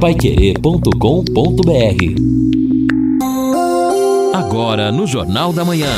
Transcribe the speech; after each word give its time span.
paiquerê.com.br 0.00 0.94
Agora 4.32 4.92
no 4.92 5.08
Jornal 5.08 5.52
da 5.52 5.64
Manhã. 5.64 5.90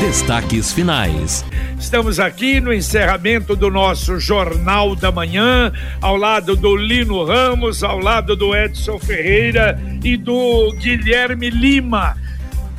Destaques 0.00 0.72
finais. 0.72 1.44
Estamos 1.78 2.18
aqui 2.18 2.60
no 2.60 2.72
encerramento 2.72 3.54
do 3.54 3.70
nosso 3.70 4.18
Jornal 4.18 4.96
da 4.96 5.12
Manhã, 5.12 5.72
ao 6.00 6.16
lado 6.16 6.56
do 6.56 6.74
Lino 6.74 7.24
Ramos, 7.24 7.84
ao 7.84 8.00
lado 8.00 8.34
do 8.34 8.54
Edson 8.54 8.98
Ferreira 8.98 9.80
e 10.02 10.16
do 10.16 10.72
Guilherme 10.72 11.50
Lima. 11.50 12.16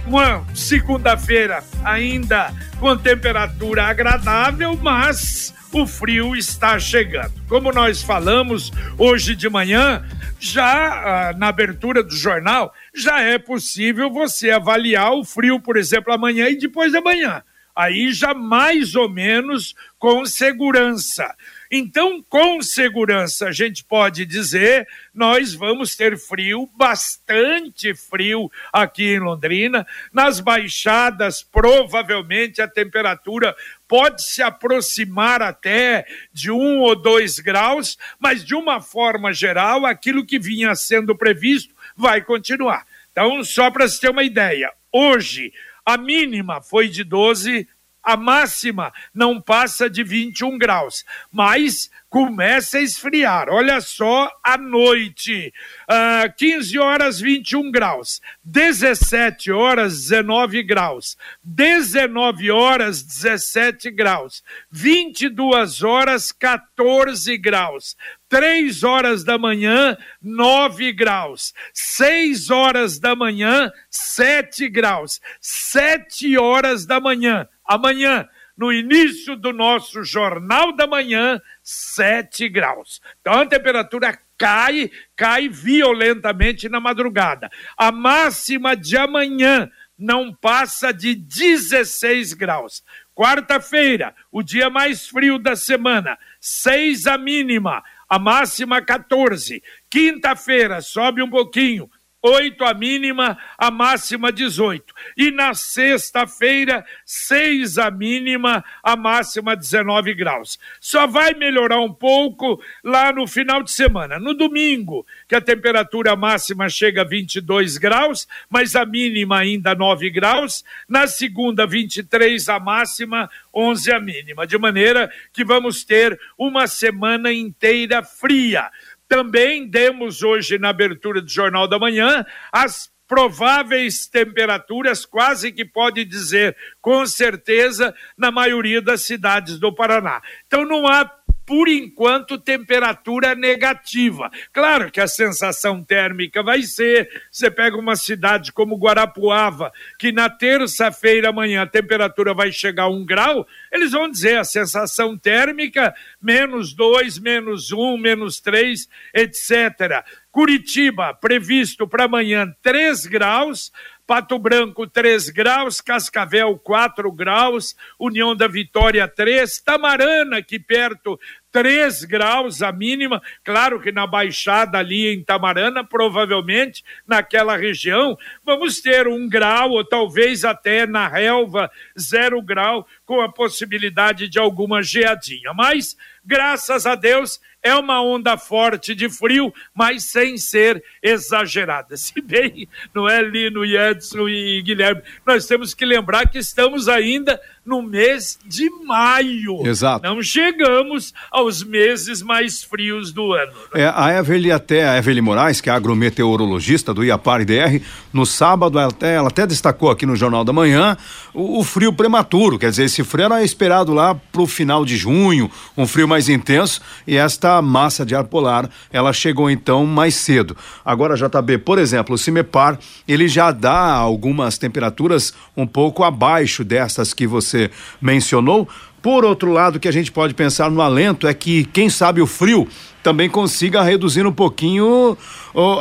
Uma 0.06 0.44
segunda-feira 0.54 1.64
ainda 1.86 2.54
com 2.78 2.98
temperatura 2.98 3.86
agradável, 3.86 4.78
mas 4.82 5.54
o 5.80 5.88
frio 5.88 6.36
está 6.36 6.80
chegando. 6.80 7.34
Como 7.48 7.72
nós 7.72 8.02
falamos 8.02 8.72
hoje 8.98 9.36
de 9.36 9.50
manhã, 9.50 10.04
já 10.40 11.30
ah, 11.30 11.34
na 11.34 11.48
abertura 11.48 12.04
do 12.04 12.16
jornal, 12.16 12.73
já 12.94 13.22
é 13.22 13.38
possível 13.38 14.09
você 14.12 14.52
avaliar 14.52 15.14
o 15.14 15.23
frio, 15.23 15.59
por 15.59 15.78
exemplo, 15.78 16.14
amanhã 16.14 16.50
e 16.50 16.58
depois 16.58 16.92
da 16.92 17.02
manhã. 17.02 17.44
Aí 17.76 18.12
já 18.12 18.34
mais 18.34 18.95
ou 18.95 19.09
menos 19.09 19.73
com 19.98 20.26
segurança. 20.26 21.34
Então, 21.73 22.21
com 22.21 22.61
segurança, 22.61 23.48
a 23.48 23.52
gente 23.53 23.85
pode 23.85 24.25
dizer, 24.25 24.85
nós 25.13 25.53
vamos 25.53 25.95
ter 25.95 26.17
frio, 26.17 26.70
bastante 26.75 27.95
frio 27.95 28.52
aqui 28.73 29.13
em 29.13 29.20
Londrina. 29.20 29.88
Nas 30.11 30.41
baixadas, 30.41 31.41
provavelmente 31.41 32.61
a 32.61 32.67
temperatura 32.67 33.55
pode 33.88 34.21
se 34.21 34.44
aproximar 34.44 35.41
até 35.41 36.05
de 36.34 36.52
um 36.52 36.80
ou 36.80 36.94
dois 36.94 37.39
graus, 37.39 37.97
mas 38.19 38.44
de 38.44 38.53
uma 38.53 38.81
forma 38.81 39.31
geral, 39.31 39.85
aquilo 39.85 40.25
que 40.25 40.38
vinha 40.38 40.75
sendo 40.75 41.16
previsto 41.16 41.73
vai 41.95 42.22
continuar. 42.22 42.85
Então, 43.13 43.41
só 43.45 43.72
para 43.72 43.88
se 43.88 44.02
ter 44.02 44.09
uma 44.09 44.23
ideia, 44.23 44.73
hoje 44.91 45.53
a 45.85 45.97
mínima 45.97 46.61
foi 46.61 46.89
de 46.89 47.06
12 47.06 47.66
a 48.03 48.17
máxima 48.17 48.91
não 49.13 49.41
passa 49.41 49.89
de 49.89 50.03
21 50.03 50.57
graus, 50.57 51.05
mas 51.31 51.89
começa 52.09 52.77
a 52.77 52.81
esfriar. 52.81 53.47
Olha 53.49 53.80
só, 53.80 54.30
à 54.44 54.57
noite, 54.57 55.53
uh, 55.89 56.33
15 56.35 56.77
horas 56.77 57.19
21 57.22 57.72
graus, 57.72 58.22
17 58.44 59.52
horas 59.52 60.09
19 60.09 60.61
graus, 60.63 61.17
19 61.44 62.52
horas 62.52 63.02
17 63.02 63.89
graus, 63.91 64.44
22 64.69 65.83
horas 65.83 66.31
14 66.31 67.38
graus, 67.38 67.95
3 68.32 68.82
horas 68.86 69.26
da 69.26 69.38
manhã, 69.38 69.98
9 70.22 70.94
graus. 70.94 71.54
6 71.74 72.50
horas 72.50 72.98
da 72.98 73.14
manhã, 73.14 73.70
7 73.90 74.70
graus. 74.70 75.20
7 75.42 76.38
horas 76.38 76.86
da 76.86 76.98
manhã, 77.02 77.46
amanhã, 77.66 78.26
no 78.58 78.72
início 78.72 79.36
do 79.36 79.52
nosso 79.52 80.02
Jornal 80.06 80.72
da 80.72 80.88
Manhã, 80.88 81.42
7 81.62 82.48
graus. 82.48 83.02
Então 83.20 83.34
a 83.34 83.46
temperatura 83.46 84.18
cai, 84.38 84.90
cai 85.14 85.50
violentamente 85.50 86.70
na 86.70 86.80
madrugada. 86.80 87.52
A 87.76 87.92
máxima 87.92 88.78
de 88.78 88.96
amanhã 88.96 89.70
não 89.98 90.34
passa 90.34 90.94
de 90.94 91.14
16 91.16 92.34
graus. 92.34 92.82
Quarta-feira, 93.14 94.16
o 94.32 94.42
dia 94.42 94.70
mais 94.70 95.06
frio 95.06 95.38
da 95.38 95.56
semana, 95.56 96.18
6 96.40 97.08
a 97.08 97.18
mínima, 97.18 97.84
a 98.12 98.20
máxima 98.20 98.81
14. 98.81 99.64
Quinta-feira, 99.90 100.81
sobe 100.81 101.23
um 101.23 101.30
pouquinho, 101.30 101.90
8 102.22 102.64
a 102.64 102.73
mínima, 102.73 103.38
a 103.58 103.72
máxima 103.72 104.31
18. 104.31 104.94
E 105.17 105.31
na 105.31 105.55
sexta-feira, 105.55 106.85
6 107.03 107.79
a 107.79 107.90
mínima, 107.90 108.63
a 108.84 108.96
máxima 108.96 109.56
19 109.56 110.13
graus. 110.13 110.59
Só 110.79 111.07
vai 111.07 111.34
melhorar 111.34 111.79
um 111.81 111.91
pouco 111.91 112.62
lá 112.84 113.12
no 113.12 113.25
final 113.25 113.63
de 113.63 113.72
semana. 113.72 114.19
No 114.19 114.35
domingo, 114.35 115.06
que 115.28 115.35
a 115.35 115.41
temperatura 115.41 116.16
máxima 116.16 116.69
chega 116.69 117.01
a 117.01 117.06
22 117.06 117.78
graus, 117.78 118.28
mas 118.50 118.75
a 118.75 118.85
mínima 118.85 119.40
ainda 119.40 119.73
9 119.73 120.09
graus. 120.12 120.63
Na 120.88 121.07
segunda, 121.07 121.66
23 121.66 122.47
a 122.50 122.59
máxima, 122.59 123.29
11 123.53 123.91
a 123.91 124.00
mínima. 124.00 124.46
De 124.46 124.57
maneira 124.59 125.12
que 125.34 125.44
vamos 125.44 125.84
ter 125.84 126.19
uma 126.38 126.67
semana 126.67 127.34
inteira 127.34 128.03
fria. 128.03 128.69
Também 129.11 129.67
demos 129.67 130.23
hoje 130.23 130.57
na 130.57 130.69
abertura 130.69 131.22
do 131.22 131.29
Jornal 131.29 131.67
da 131.67 131.77
Manhã 131.77 132.25
as 132.49 132.89
prováveis 133.05 134.07
temperaturas, 134.07 135.05
quase 135.05 135.51
que 135.51 135.66
pode 135.66 136.05
dizer 136.05 136.55
com 136.79 137.05
certeza, 137.05 137.94
na 138.17 138.31
maioria 138.31 138.81
das 138.81 139.01
cidades 139.01 139.59
do 139.59 139.75
Paraná. 139.75 140.22
Então 140.47 140.63
não 140.63 140.88
há 140.88 141.03
por 141.51 141.67
enquanto, 141.67 142.38
temperatura 142.38 143.35
negativa. 143.35 144.31
Claro 144.53 144.89
que 144.89 145.01
a 145.01 145.07
sensação 145.07 145.84
térmica 145.84 146.41
vai 146.41 146.62
ser. 146.62 147.09
Você 147.29 147.51
pega 147.51 147.75
uma 147.75 147.97
cidade 147.97 148.53
como 148.53 148.78
Guarapuava, 148.78 149.69
que 150.00 150.13
na 150.13 150.29
terça-feira 150.29 151.28
amanhã 151.28 151.63
a 151.63 151.67
temperatura 151.67 152.34
vai 152.34 152.53
chegar 152.53 152.84
a 152.84 152.90
um 152.90 153.03
grau, 153.06 153.45
eles 153.69 153.91
vão 153.91 154.09
dizer 154.09 154.38
a 154.38 154.45
sensação 154.45 155.17
térmica 155.17 155.94
menos 156.22 156.73
dois, 156.73 157.19
menos 157.19 157.73
um, 157.73 157.97
menos 157.97 158.40
três, 158.40 158.88
etc. 159.13 160.06
Curitiba, 160.31 161.13
previsto 161.13 161.85
para 161.85 162.06
amanhã 162.06 162.56
3 162.61 163.06
graus, 163.07 163.69
Pato 164.07 164.38
Branco 164.40 164.88
3 164.88 165.29
graus, 165.29 165.79
Cascavel 165.79 166.57
4 166.59 167.11
graus, 167.11 167.75
União 168.00 168.35
da 168.35 168.47
Vitória 168.47 169.07
3, 169.07 169.61
Tamarana 169.61 170.38
aqui 170.38 170.59
perto 170.59 171.19
3 171.51 172.06
graus 172.06 172.62
a 172.62 172.72
mínima, 172.72 173.22
claro 173.44 173.79
que 173.81 173.91
na 173.91 174.07
baixada 174.07 174.78
ali 174.78 175.13
em 175.13 175.23
Tamarana, 175.23 175.84
provavelmente 175.84 176.84
naquela 177.06 177.57
região, 177.57 178.17
vamos 178.44 178.79
ter 178.79 179.07
um 179.07 179.28
grau 179.28 179.72
ou 179.72 179.84
talvez 179.84 180.45
até 180.45 180.85
na 180.85 181.07
relva 181.07 181.69
zero 182.00 182.41
grau, 182.41 182.88
com 183.06 183.22
a 183.22 183.31
possibilidade 183.31 184.28
de 184.28 184.40
alguma 184.40 184.81
geadinha. 184.81 185.53
Mas, 185.53 185.97
graças 186.23 186.85
a 186.85 186.95
Deus, 186.95 187.40
é 187.63 187.75
uma 187.75 188.01
onda 188.01 188.38
forte 188.38 188.95
de 188.95 189.09
frio, 189.09 189.53
mas 189.73 190.03
sem 190.03 190.38
ser 190.38 190.83
exagerada. 191.01 191.95
Se 191.97 192.19
bem, 192.22 192.67
não 192.94 193.07
é 193.07 193.22
Lino, 193.22 193.66
Edson 193.66 194.27
e 194.27 194.61
Guilherme, 194.61 195.01
nós 195.25 195.45
temos 195.45 195.73
que 195.73 195.85
lembrar 195.85 196.27
que 196.29 196.39
estamos 196.39 196.88
ainda 196.88 197.39
no 197.63 197.81
mês 197.81 198.39
de 198.45 198.69
maio. 198.85 199.66
Exato. 199.66 200.03
Não 200.03 200.22
chegamos 200.22 201.13
aos 201.29 201.63
meses 201.63 202.22
mais 202.22 202.63
frios 202.63 203.11
do 203.11 203.33
ano. 203.33 203.51
Né? 203.73 203.81
É, 203.81 203.93
a 203.93 204.17
Everly 204.17 204.51
até, 204.51 204.88
a 204.88 204.97
Everly 204.97 205.22
Moraes, 205.22 205.61
que 205.61 205.69
é 205.69 205.73
agrometeorologista 205.73 206.93
do 206.93 207.03
Iapar 207.03 207.45
DR, 207.45 207.79
no 208.11 208.25
sábado 208.25 208.79
ela 208.79 208.89
até, 208.89 209.16
ela 209.16 209.28
até 209.28 209.45
destacou 209.45 209.91
aqui 209.91 210.05
no 210.05 210.16
Jornal 210.16 210.43
da 210.43 210.51
Manhã 210.51 210.97
o, 211.33 211.59
o, 211.59 211.63
frio 211.63 211.93
prematuro, 211.93 212.57
quer 212.57 212.72
dizer, 212.72 212.85
esse 212.85 213.03
frio 213.03 213.25
era 213.25 213.43
esperado 213.43 213.93
lá 213.93 214.16
pro 214.16 214.47
final 214.47 214.83
de 214.83 214.97
junho, 214.97 215.49
um 215.78 215.85
frio 215.85 216.07
mais 216.07 216.29
intenso, 216.29 216.81
e 217.05 217.16
esta 217.16 217.50
massa 217.59 218.06
de 218.06 218.13
ar 218.13 218.25
polar, 218.25 218.69
ela 218.94 219.12
chegou 219.12 219.50
então 219.50 219.84
mais 219.84 220.13
cedo. 220.13 220.56
Agora, 220.85 221.16
JB, 221.16 221.57
por 221.57 221.79
exemplo, 221.79 222.13
o 222.13 222.17
Cimepar, 222.19 222.78
ele 223.07 223.28
já 223.28 223.51
dá 223.51 223.95
algumas 223.95 224.59
temperaturas 224.59 225.34
um 225.57 225.66
pouco 225.66 226.03
abaixo 226.03 226.63
dessas 226.63 227.16
que 227.16 227.25
você 227.25 227.72
mencionou. 228.00 228.69
Por 229.01 229.25
outro 229.25 229.51
lado, 229.51 229.78
o 229.78 229.79
que 229.79 229.88
a 229.88 229.91
gente 229.91 230.11
pode 230.11 230.35
pensar 230.35 230.69
no 230.69 230.79
alento 230.79 231.28
é 231.28 231.34
que, 231.34 231.66
quem 231.66 231.90
sabe, 231.90 232.22
o 232.22 232.28
frio 232.28 232.67
também 233.01 233.28
consiga 233.28 233.81
reduzir 233.81 234.28
um 234.28 234.31
pouquinho 234.31 235.17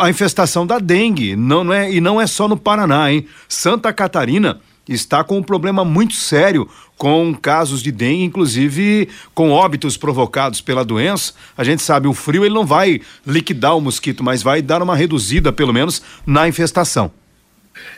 a 0.01 0.09
infestação 0.09 0.67
da 0.67 0.79
dengue. 0.79 1.37
Não, 1.37 1.63
não 1.63 1.75
é, 1.75 1.93
e 1.93 2.01
não 2.01 2.19
é 2.19 2.27
só 2.27 2.49
no 2.49 2.57
Paraná, 2.57 3.13
hein? 3.13 3.27
Santa 3.47 3.93
Catarina 3.93 4.59
está 4.91 5.23
com 5.23 5.39
um 5.39 5.43
problema 5.43 5.85
muito 5.85 6.15
sério 6.15 6.69
com 6.99 7.35
casos 7.35 7.83
de 7.83 7.91
dengue, 7.91 8.25
inclusive 8.25 9.09
com 9.35 9.51
óbitos 9.51 9.97
provocados 9.97 10.61
pela 10.61 10.85
doença. 10.85 11.33
A 11.57 11.65
gente 11.65 11.83
sabe, 11.83 12.09
o 12.09 12.13
frio 12.13 12.45
ele 12.45 12.55
não 12.55 12.67
vai 12.67 13.01
liquidar 13.27 13.77
o 13.77 13.81
mosquito, 13.81 14.23
mas 14.23 14.43
vai 14.43 14.61
dar 14.61 14.83
uma 14.83 14.97
reduzida, 14.97 15.53
pelo 15.53 15.73
menos, 15.73 16.03
na 16.27 16.47
infestação. 16.49 17.11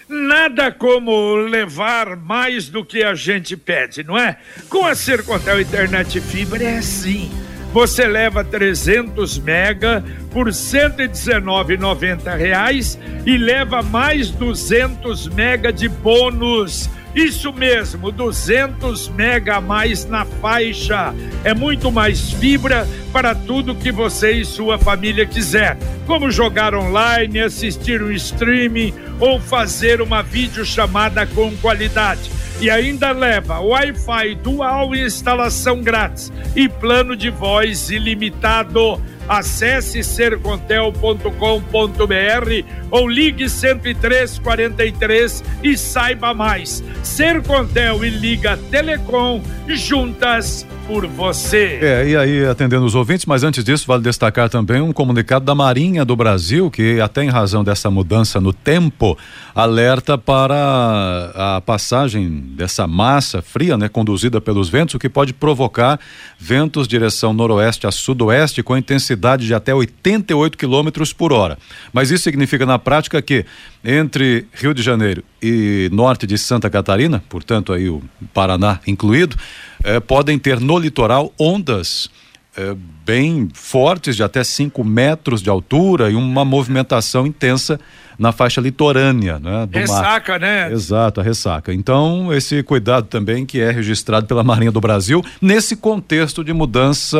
Nada 0.08 0.70
como 0.70 1.34
levar 1.34 2.16
mais 2.16 2.68
do 2.68 2.84
que 2.84 3.02
a 3.02 3.14
gente 3.14 3.56
pede, 3.56 4.04
não 4.04 4.16
é? 4.16 4.36
Com 4.68 4.86
a 4.86 4.94
Sercontel 4.94 5.60
Internet 5.60 6.20
Fibra 6.20 6.62
é 6.62 6.78
assim. 6.78 7.30
Você 7.72 8.06
leva 8.06 8.44
300 8.44 9.38
mega 9.38 10.04
por 10.30 10.48
119,90 10.48 12.36
reais 12.36 12.98
e 13.24 13.38
leva 13.38 13.82
mais 13.82 14.30
200 14.30 15.28
mega 15.28 15.72
de 15.72 15.88
bônus 15.88 16.90
Isso 17.14 17.52
mesmo, 17.52 18.10
200 18.10 19.08
mega 19.10 19.56
a 19.56 19.60
mais 19.60 20.06
na 20.06 20.24
faixa. 20.24 21.14
É 21.44 21.52
muito 21.52 21.92
mais 21.92 22.32
fibra 22.32 22.88
para 23.12 23.34
tudo 23.34 23.74
que 23.74 23.92
você 23.92 24.32
e 24.32 24.44
sua 24.46 24.78
família 24.78 25.26
quiser, 25.26 25.76
como 26.06 26.30
jogar 26.30 26.74
online, 26.74 27.40
assistir 27.40 28.02
um 28.02 28.10
streaming 28.12 28.94
ou 29.20 29.38
fazer 29.38 30.00
uma 30.00 30.22
videochamada 30.22 31.26
com 31.26 31.54
qualidade. 31.58 32.30
E 32.60 32.70
ainda 32.70 33.12
leva 33.12 33.60
Wi-Fi 33.60 34.34
dual 34.36 34.94
instalação 34.94 35.82
grátis 35.82 36.32
e 36.54 36.68
plano 36.68 37.16
de 37.16 37.30
voz 37.30 37.90
ilimitado. 37.90 39.00
Acesse 39.28 40.02
sercontel.com.br 40.02 42.64
ou 42.90 43.08
ligue 43.08 43.48
10343 43.48 45.44
e 45.62 45.78
saiba 45.78 46.34
mais. 46.34 46.82
Sercontel 47.02 48.04
e 48.04 48.10
Liga 48.10 48.58
Telecom 48.70 49.40
juntas 49.68 50.66
por 50.86 51.06
você. 51.06 51.78
É, 51.80 52.08
e 52.08 52.16
aí 52.16 52.44
atendendo 52.44 52.84
os 52.84 52.94
ouvintes, 52.94 53.26
mas 53.26 53.42
antes 53.42 53.64
disso 53.64 53.86
vale 53.86 54.02
destacar 54.02 54.48
também 54.48 54.80
um 54.80 54.92
comunicado 54.92 55.44
da 55.44 55.54
Marinha 55.54 56.04
do 56.04 56.16
Brasil 56.16 56.70
que 56.70 57.00
até 57.00 57.22
em 57.22 57.28
razão 57.28 57.64
dessa 57.64 57.90
mudança 57.90 58.40
no 58.40 58.52
tempo 58.52 59.16
alerta 59.54 60.18
para 60.18 61.32
a 61.34 61.60
passagem 61.60 62.51
dessa 62.52 62.86
massa 62.86 63.42
fria, 63.42 63.76
né, 63.76 63.88
conduzida 63.88 64.40
pelos 64.40 64.68
ventos, 64.68 64.94
o 64.94 64.98
que 64.98 65.08
pode 65.08 65.32
provocar 65.32 65.98
ventos 66.38 66.86
direção 66.86 67.32
noroeste 67.32 67.86
a 67.86 67.90
sudoeste 67.90 68.62
com 68.62 68.76
intensidade 68.76 69.46
de 69.46 69.54
até 69.54 69.74
88 69.74 70.56
quilômetros 70.56 71.12
por 71.12 71.32
hora. 71.32 71.58
Mas 71.92 72.10
isso 72.10 72.24
significa 72.24 72.66
na 72.66 72.78
prática 72.78 73.20
que 73.22 73.44
entre 73.84 74.46
Rio 74.52 74.74
de 74.74 74.82
Janeiro 74.82 75.24
e 75.42 75.88
norte 75.92 76.26
de 76.26 76.38
Santa 76.38 76.70
Catarina, 76.70 77.22
portanto 77.28 77.72
aí 77.72 77.88
o 77.88 78.02
Paraná 78.32 78.78
incluído, 78.86 79.36
eh, 79.82 79.98
podem 79.98 80.38
ter 80.38 80.60
no 80.60 80.78
litoral 80.78 81.32
ondas 81.38 82.10
eh, 82.54 82.76
bem 83.04 83.48
fortes, 83.54 84.14
de 84.14 84.22
até 84.22 84.44
5 84.44 84.84
metros 84.84 85.40
de 85.40 85.48
altura 85.48 86.10
e 86.10 86.14
uma 86.14 86.44
movimentação 86.44 87.26
intensa 87.26 87.80
na 88.22 88.30
faixa 88.30 88.60
litorânea, 88.60 89.40
né? 89.40 89.66
Do 89.66 89.76
ressaca, 89.76 90.32
mar. 90.32 90.40
né? 90.40 90.72
Exato, 90.72 91.20
a 91.20 91.24
ressaca. 91.24 91.74
Então, 91.74 92.32
esse 92.32 92.62
cuidado 92.62 93.08
também 93.08 93.44
que 93.44 93.60
é 93.60 93.72
registrado 93.72 94.26
pela 94.26 94.44
Marinha 94.44 94.70
do 94.70 94.80
Brasil 94.80 95.24
nesse 95.40 95.74
contexto 95.74 96.44
de 96.44 96.52
mudança 96.52 97.18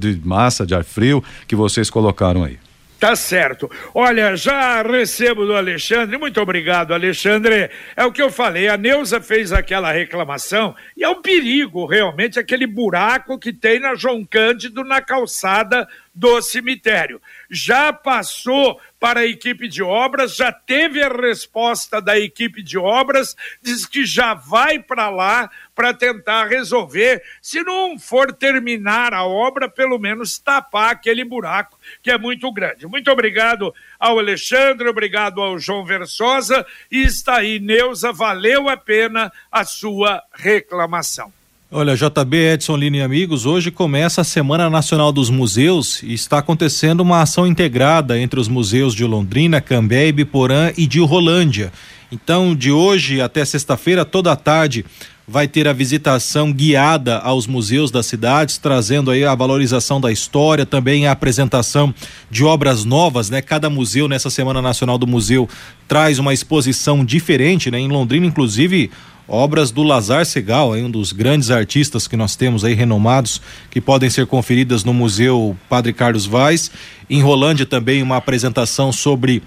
de 0.00 0.20
massa 0.24 0.66
de 0.66 0.74
ar 0.74 0.82
frio 0.82 1.22
que 1.46 1.54
vocês 1.54 1.88
colocaram 1.88 2.42
aí. 2.42 2.58
Tá 2.98 3.16
certo. 3.16 3.70
Olha, 3.94 4.36
já 4.36 4.82
recebo 4.82 5.46
do 5.46 5.54
Alexandre, 5.54 6.18
muito 6.18 6.38
obrigado, 6.38 6.92
Alexandre. 6.92 7.70
É 7.96 8.04
o 8.04 8.12
que 8.12 8.20
eu 8.20 8.30
falei, 8.30 8.68
a 8.68 8.76
Neuza 8.76 9.22
fez 9.22 9.52
aquela 9.52 9.90
reclamação 9.90 10.74
e 10.94 11.02
é 11.02 11.08
um 11.08 11.22
perigo, 11.22 11.86
realmente, 11.86 12.38
aquele 12.38 12.66
buraco 12.66 13.38
que 13.38 13.54
tem 13.54 13.80
na 13.80 13.94
João 13.94 14.22
Cândido 14.22 14.84
na 14.84 15.00
calçada 15.00 15.88
do 16.14 16.42
cemitério. 16.42 17.20
Já 17.48 17.92
passou 17.92 18.80
para 18.98 19.20
a 19.20 19.26
equipe 19.26 19.68
de 19.68 19.82
obras, 19.82 20.36
já 20.36 20.52
teve 20.52 21.02
a 21.02 21.08
resposta 21.08 22.00
da 22.00 22.18
equipe 22.18 22.62
de 22.62 22.76
obras, 22.76 23.34
diz 23.62 23.86
que 23.86 24.04
já 24.04 24.34
vai 24.34 24.78
para 24.78 25.08
lá 25.08 25.50
para 25.74 25.94
tentar 25.94 26.46
resolver. 26.46 27.22
Se 27.40 27.62
não 27.62 27.98
for 27.98 28.32
terminar 28.32 29.14
a 29.14 29.24
obra, 29.24 29.68
pelo 29.68 29.98
menos 29.98 30.38
tapar 30.38 30.90
aquele 30.90 31.24
buraco 31.24 31.78
que 32.02 32.10
é 32.10 32.18
muito 32.18 32.52
grande. 32.52 32.86
Muito 32.86 33.10
obrigado 33.10 33.74
ao 33.98 34.18
Alexandre, 34.18 34.88
obrigado 34.88 35.40
ao 35.40 35.58
João 35.58 35.84
Versosa 35.84 36.66
e 36.90 37.02
está 37.02 37.36
aí, 37.36 37.58
Neuza, 37.58 38.12
valeu 38.12 38.68
a 38.68 38.76
pena 38.76 39.32
a 39.50 39.64
sua 39.64 40.22
reclamação. 40.34 41.39
Olha, 41.72 41.94
JB 41.94 42.36
Edson 42.54 42.76
Lini 42.76 42.98
e 42.98 43.00
amigos, 43.00 43.46
hoje 43.46 43.70
começa 43.70 44.22
a 44.22 44.24
Semana 44.24 44.68
Nacional 44.68 45.12
dos 45.12 45.30
Museus 45.30 46.02
e 46.02 46.12
está 46.12 46.38
acontecendo 46.38 46.98
uma 46.98 47.22
ação 47.22 47.46
integrada 47.46 48.18
entre 48.18 48.40
os 48.40 48.48
museus 48.48 48.92
de 48.92 49.04
Londrina, 49.04 49.60
Cambé, 49.60 50.08
Ibiporã 50.08 50.72
e 50.76 50.84
de 50.84 50.98
Rolândia. 50.98 51.72
Então, 52.10 52.56
de 52.56 52.72
hoje 52.72 53.20
até 53.20 53.44
sexta-feira, 53.44 54.04
toda 54.04 54.32
a 54.32 54.36
tarde, 54.36 54.84
vai 55.28 55.46
ter 55.46 55.68
a 55.68 55.72
visitação 55.72 56.52
guiada 56.52 57.18
aos 57.18 57.46
museus 57.46 57.92
das 57.92 58.06
cidades, 58.06 58.58
trazendo 58.58 59.12
aí 59.12 59.24
a 59.24 59.32
valorização 59.32 60.00
da 60.00 60.10
história, 60.10 60.66
também 60.66 61.06
a 61.06 61.12
apresentação 61.12 61.94
de 62.28 62.44
obras 62.44 62.84
novas, 62.84 63.30
né? 63.30 63.40
Cada 63.40 63.70
museu 63.70 64.08
nessa 64.08 64.28
Semana 64.28 64.60
Nacional 64.60 64.98
do 64.98 65.06
Museu 65.06 65.48
traz 65.86 66.18
uma 66.18 66.34
exposição 66.34 67.04
diferente, 67.04 67.70
né? 67.70 67.78
Em 67.78 67.86
Londrina, 67.86 68.26
inclusive, 68.26 68.90
obras 69.30 69.70
do 69.70 69.82
Lazar 69.82 70.26
Segal, 70.26 70.72
um 70.72 70.90
dos 70.90 71.12
grandes 71.12 71.50
artistas 71.50 72.08
que 72.08 72.16
nós 72.16 72.34
temos 72.34 72.64
aí 72.64 72.74
renomados, 72.74 73.40
que 73.70 73.80
podem 73.80 74.10
ser 74.10 74.26
conferidas 74.26 74.82
no 74.82 74.92
Museu 74.92 75.56
Padre 75.68 75.92
Carlos 75.92 76.26
Vaz. 76.26 76.70
Em 77.08 77.22
Rolândia 77.22 77.64
também 77.64 78.02
uma 78.02 78.16
apresentação 78.16 78.92
sobre 78.92 79.42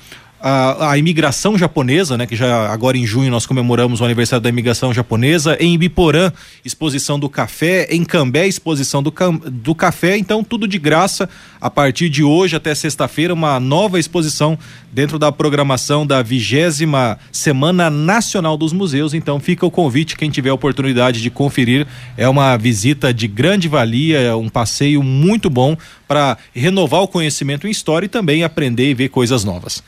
a, 0.46 0.92
a, 0.92 0.98
imigração 0.98 1.58
japonesa, 1.58 2.18
né, 2.18 2.26
que 2.26 2.36
já 2.36 2.70
agora 2.70 2.98
em 2.98 3.08
junho 3.08 3.32
nós 3.32 3.46
comemoramos 3.46 4.02
o 4.02 4.04
aniversário 4.04 4.44
da 4.44 4.50
imigração 4.50 4.94
japonesa, 4.94 5.56
em 5.58 5.74
Ibiporã, 5.74 6.34
exposição 6.66 7.18
do 7.18 7.30
café, 7.30 7.88
em 7.90 8.04
Cambé, 8.04 8.46
exposição 8.46 9.02
do, 9.02 9.14
do 9.50 9.74
café, 9.74 10.18
então 10.18 10.44
tudo 10.44 10.68
de 10.68 10.78
graça 10.78 11.30
a 11.62 11.70
partir 11.70 12.10
de 12.10 12.26
hoje 12.26 12.58
até 12.58 12.76
sexta-feira, 12.76 13.34
uma 13.34 13.58
nova 13.58 13.98
exposição 13.98 14.60
dentro 14.92 15.18
da 15.18 15.32
programação 15.32 16.06
da 16.06 16.22
vigésima 16.22 17.18
Semana 17.32 17.90
Nacional 17.90 18.58
dos 18.58 18.74
Museus, 18.74 19.14
então 19.14 19.40
fica 19.40 19.66
o 19.66 19.72
convite, 19.72 20.18
quem 20.18 20.30
tiver 20.30 20.52
oportunidade 20.52 21.22
de 21.22 21.30
conferir, 21.30 21.88
é 22.18 22.28
uma 22.28 22.58
visita 22.58 23.14
de 23.14 23.30
grande 23.30 23.70
valia, 23.70 24.20
é 24.20 24.36
um 24.36 24.50
passeio 24.50 25.02
muito 25.02 25.50
bom 25.50 25.78
para 26.06 26.38
renovar 26.54 27.02
o 27.02 27.08
conhecimento 27.08 27.66
em 27.66 27.72
história 27.72 28.06
e 28.06 28.10
também 28.10 28.44
aprender 28.44 28.90
e 28.90 28.94
ver 28.94 29.10
coisas 29.10 29.44
novas. 29.44 29.82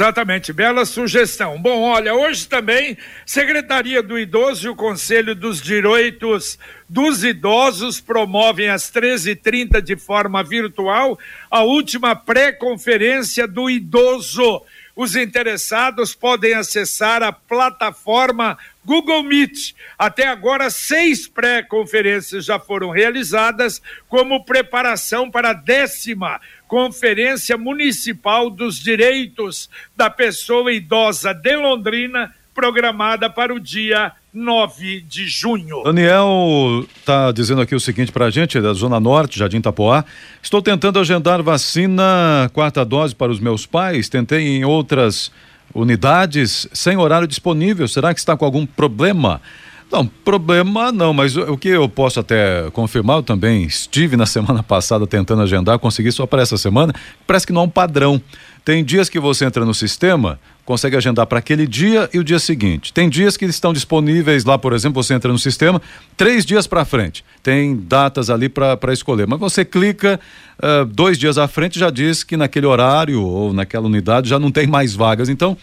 Exatamente, 0.00 0.50
bela 0.50 0.86
sugestão. 0.86 1.60
Bom, 1.60 1.82
olha, 1.82 2.14
hoje 2.14 2.48
também 2.48 2.96
Secretaria 3.26 4.02
do 4.02 4.18
Idoso 4.18 4.66
e 4.66 4.70
o 4.70 4.74
Conselho 4.74 5.34
dos 5.34 5.60
Direitos 5.60 6.58
dos 6.88 7.22
Idosos 7.22 8.00
promovem 8.00 8.70
às 8.70 8.90
13h30 8.90 9.82
de 9.82 9.96
forma 9.96 10.42
virtual 10.42 11.18
a 11.50 11.60
última 11.64 12.16
pré-conferência 12.16 13.46
do 13.46 13.68
idoso. 13.68 14.62
Os 14.96 15.14
interessados 15.14 16.14
podem 16.14 16.54
acessar 16.54 17.22
a 17.22 17.30
plataforma 17.30 18.56
Google 18.82 19.22
Meet. 19.22 19.74
Até 19.98 20.26
agora, 20.26 20.70
seis 20.70 21.28
pré-conferências 21.28 22.46
já 22.46 22.58
foram 22.58 22.88
realizadas 22.88 23.82
como 24.08 24.46
preparação 24.46 25.30
para 25.30 25.50
a 25.50 25.54
décima 25.54 26.40
Conferência 26.70 27.58
Municipal 27.58 28.48
dos 28.48 28.78
Direitos 28.78 29.68
da 29.96 30.08
Pessoa 30.08 30.72
Idosa 30.72 31.34
de 31.34 31.56
Londrina, 31.56 32.32
programada 32.54 33.28
para 33.28 33.52
o 33.52 33.58
dia 33.58 34.12
9 34.32 35.00
de 35.00 35.26
junho. 35.26 35.82
Daniel 35.82 36.86
está 36.96 37.32
dizendo 37.32 37.60
aqui 37.60 37.74
o 37.74 37.80
seguinte 37.80 38.12
para 38.12 38.26
a 38.26 38.30
gente, 38.30 38.60
da 38.60 38.72
Zona 38.72 39.00
Norte, 39.00 39.36
Jardim 39.36 39.60
Tapoá. 39.60 40.04
Estou 40.40 40.62
tentando 40.62 41.00
agendar 41.00 41.42
vacina 41.42 42.48
quarta 42.54 42.84
dose 42.84 43.16
para 43.16 43.32
os 43.32 43.40
meus 43.40 43.66
pais. 43.66 44.08
Tentei 44.08 44.46
em 44.46 44.64
outras 44.64 45.32
unidades 45.74 46.68
sem 46.72 46.96
horário 46.96 47.26
disponível. 47.26 47.88
Será 47.88 48.14
que 48.14 48.20
está 48.20 48.36
com 48.36 48.44
algum 48.44 48.64
problema? 48.64 49.42
Não, 49.90 50.06
problema 50.06 50.92
não, 50.92 51.12
mas 51.12 51.36
o, 51.36 51.56
que 51.56 51.68
eu 51.68 51.88
posso 51.88 52.20
até 52.20 52.70
confirmar, 52.70 53.18
eu 53.18 53.22
também 53.22 53.64
estive 53.64 54.16
na 54.16 54.24
semana 54.26 54.62
passada 54.62 55.06
tentando 55.06 55.42
agendar, 55.42 55.78
consegui 55.78 56.12
só 56.12 56.26
para 56.26 56.42
essa 56.42 56.56
semana, 56.56 56.94
parece 57.26 57.46
que 57.46 57.52
não 57.52 57.62
há 57.62 57.64
um 57.64 57.68
padrão. 57.68 58.20
Tem 58.64 58.84
dias 58.84 59.08
que 59.08 59.18
você 59.18 59.46
entra 59.46 59.64
no 59.64 59.74
sistema, 59.74 60.38
consegue 60.64 60.94
agendar 60.94 61.26
para 61.26 61.38
aquele 61.38 61.66
dia 61.66 62.08
e 62.12 62.18
o 62.18 62.24
dia 62.24 62.38
seguinte. 62.38 62.92
Tem 62.92 63.08
dias 63.08 63.36
que 63.36 63.44
estão 63.46 63.72
disponíveis 63.72 64.44
lá, 64.44 64.58
por 64.58 64.72
exemplo, 64.74 65.02
você 65.02 65.14
entra 65.14 65.32
no 65.32 65.38
sistema, 65.38 65.80
três 66.16 66.44
dias 66.44 66.66
para 66.66 66.84
frente. 66.84 67.24
Tem 67.42 67.74
datas 67.74 68.28
ali 68.30 68.48
para 68.48 68.92
escolher. 68.92 69.26
Mas 69.26 69.40
você 69.40 69.64
clica 69.64 70.20
uh, 70.62 70.84
dois 70.84 71.18
dias 71.18 71.38
à 71.38 71.48
frente 71.48 71.78
já 71.78 71.90
diz 71.90 72.22
que 72.22 72.36
naquele 72.36 72.66
horário 72.66 73.22
ou 73.22 73.52
naquela 73.52 73.86
unidade 73.86 74.28
já 74.28 74.38
não 74.38 74.52
tem 74.52 74.66
mais 74.66 74.94
vagas. 74.94 75.30
Então, 75.30 75.56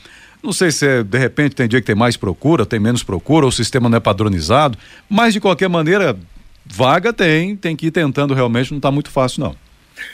não 0.48 0.54
sei 0.54 0.72
se 0.72 0.88
é, 0.88 1.04
de 1.04 1.18
repente 1.18 1.54
tem 1.54 1.68
dia 1.68 1.82
que 1.82 1.86
tem 1.86 1.96
mais 1.96 2.16
procura, 2.16 2.66
tem 2.66 2.80
menos 2.80 3.04
procura, 3.04 3.46
ou 3.46 3.50
o 3.50 3.52
sistema 3.52 3.90
não 3.90 3.98
é 3.98 4.00
padronizado, 4.00 4.78
mas 5.10 5.34
de 5.34 5.42
qualquer 5.42 5.68
maneira, 5.68 6.18
vaga 6.66 7.12
tem, 7.12 7.54
tem 7.58 7.76
que 7.76 7.88
ir 7.88 7.92
tentando 7.92 8.34
realmente, 8.34 8.72
não 8.72 8.78
está 8.78 8.90
muito 8.90 9.10
fácil 9.10 9.42
não. 9.42 9.56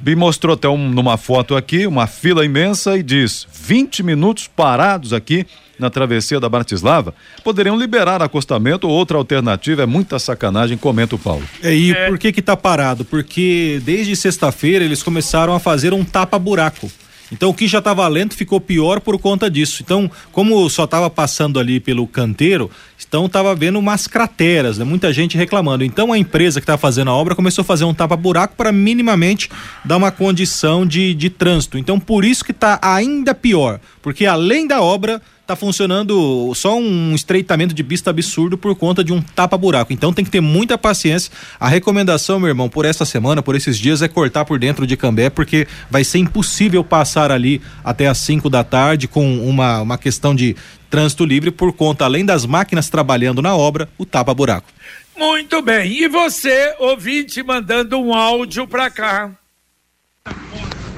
me 0.05 0.15
mostrou 0.15 0.55
até 0.55 0.69
um, 0.69 0.89
numa 0.89 1.17
foto 1.17 1.57
aqui, 1.57 1.87
uma 1.87 2.07
fila 2.07 2.45
imensa 2.45 2.97
e 2.97 3.03
diz 3.03 3.47
20 3.53 4.03
minutos 4.03 4.47
parados 4.49 5.13
aqui 5.13 5.47
na 5.79 5.89
travessia 5.89 6.39
da 6.39 6.49
Bratislava, 6.49 7.15
poderiam 7.43 7.77
liberar 7.77 8.21
acostamento 8.23 8.87
ou 8.87 8.93
outra 8.93 9.17
alternativa, 9.17 9.83
é 9.83 9.87
muita 9.87 10.19
sacanagem, 10.19 10.77
comenta 10.77 11.15
o 11.15 11.19
Paulo. 11.19 11.43
É, 11.63 11.75
e 11.75 11.93
é. 11.93 12.07
por 12.07 12.19
que 12.19 12.33
que 12.33 12.43
tá 12.43 12.55
parado? 12.57 13.05
Porque 13.05 13.81
desde 13.83 14.15
sexta-feira 14.15 14.85
eles 14.85 15.03
começaram 15.03 15.55
a 15.55 15.59
fazer 15.59 15.95
um 15.95 16.05
tapa-buraco. 16.05 16.91
Então 17.33 17.51
o 17.51 17.55
que 17.55 17.69
já 17.69 17.79
estava 17.79 18.07
lento 18.09 18.35
ficou 18.35 18.61
pior 18.61 19.01
por 19.01 19.19
conta 19.19 19.51
disso. 19.51 19.83
Então, 19.83 20.11
como 20.33 20.69
só 20.69 20.85
estava 20.85 21.09
passando 21.09 21.59
ali 21.59 21.79
pelo 21.79 22.07
canteiro, 22.07 22.71
então 23.07 23.27
estava 23.27 23.55
vendo 23.55 23.79
umas 23.79 24.07
crateras, 24.07 24.79
né? 24.79 24.85
muita 24.85 25.13
gente 25.13 25.37
reclamando. 25.37 25.85
Então 25.85 26.13
a 26.13 26.19
empresa 26.19 26.61
que 26.61 26.65
está 26.65 26.79
fazendo 26.79 27.11
a 27.11 27.15
obra 27.15 27.35
começou 27.35 27.63
a 27.63 27.65
fazer 27.65 27.85
um 27.85 27.95
tapa-buraco 27.95 28.55
para 28.57 28.71
minimamente 28.71 29.51
dar 29.85 29.97
uma 29.97 30.11
condição 30.11 30.87
de, 30.87 31.15
de 31.15 31.29
trânsito. 31.31 31.79
Então 31.79 31.99
por 31.99 32.25
isso 32.25 32.45
que 32.45 32.53
está 32.53 32.79
ainda 32.83 33.35
pior, 33.35 33.81
porque 34.03 34.27
além 34.27 34.67
da 34.67 34.81
obra 34.81 35.21
tá 35.51 35.57
funcionando 35.57 36.53
só 36.55 36.79
um 36.79 37.13
estreitamento 37.13 37.75
de 37.75 37.83
pista 37.83 38.11
absurdo 38.11 38.57
por 38.57 38.77
conta 38.77 39.03
de 39.03 39.13
um 39.13 39.21
tapa-buraco. 39.21 39.93
Então 39.93 40.13
tem 40.13 40.25
que 40.25 40.31
ter 40.31 40.41
muita 40.41 40.79
paciência. 40.79 41.33
A 41.59 41.69
recomendação, 41.69 42.39
meu 42.39 42.49
irmão, 42.49 42.69
por 42.69 42.85
essa 42.85 43.05
semana, 43.05 43.43
por 43.43 43.57
esses 43.57 43.77
dias, 43.77 44.01
é 44.01 44.07
cortar 44.07 44.45
por 44.45 44.61
dentro 44.61 44.87
de 44.87 44.97
Cambé, 44.97 45.29
porque 45.29 45.67
vai 45.91 46.05
ser 46.05 46.19
impossível 46.19 46.85
passar 46.85 47.33
ali 47.33 47.61
até 47.83 48.07
as 48.07 48.19
5 48.19 48.49
da 48.49 48.63
tarde 48.63 49.09
com 49.09 49.39
uma, 49.39 49.81
uma 49.81 49.99
questão 49.99 50.37
de 50.37 50.55
trânsito 50.89 51.25
livre 51.25 51.51
por 51.51 51.73
conta, 51.73 52.05
além 52.05 52.25
das 52.25 52.47
máquinas 52.47 52.89
trabalhando 52.89 53.43
na 53.43 53.57
obra, 53.57 53.89
o 53.99 54.07
tapa-buraco. 54.07 54.69
Muito 55.17 55.61
bem. 55.63 55.93
E 55.93 56.07
você, 56.07 56.77
ouvinte, 56.79 57.43
mandando 57.43 57.99
um 57.99 58.15
áudio 58.15 58.69
para 58.69 58.89
cá. 58.89 59.33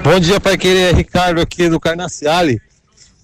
Bom 0.04 0.20
dia, 0.20 0.38
Pai 0.38 0.58
Querer, 0.58 0.94
Ricardo 0.94 1.40
aqui 1.40 1.70
do 1.70 1.80
Carnaciale. 1.80 2.60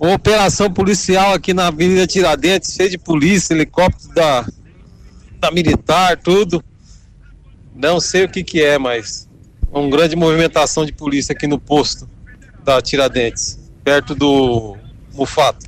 Uma 0.01 0.15
operação 0.15 0.73
policial 0.73 1.35
aqui 1.35 1.53
na 1.53 1.67
Avenida 1.67 2.07
Tiradentes, 2.07 2.73
cheia 2.73 2.89
de 2.89 2.97
polícia, 2.97 3.53
helicóptero 3.53 4.15
da, 4.15 4.47
da 5.41 5.51
militar, 5.51 6.17
tudo. 6.17 6.63
Não 7.75 7.99
sei 7.99 8.25
o 8.25 8.29
que 8.29 8.45
que 8.45 8.63
é, 8.63 8.79
mas 8.79 9.29
uma 9.73 9.89
grande 9.91 10.15
movimentação 10.15 10.87
de 10.87 10.93
polícia 10.93 11.33
aqui 11.33 11.49
no 11.49 11.59
posto 11.59 12.09
da 12.63 12.81
Tiradentes, 12.81 13.59
perto 13.83 14.15
do 14.15 14.77
Mufato. 15.13 15.67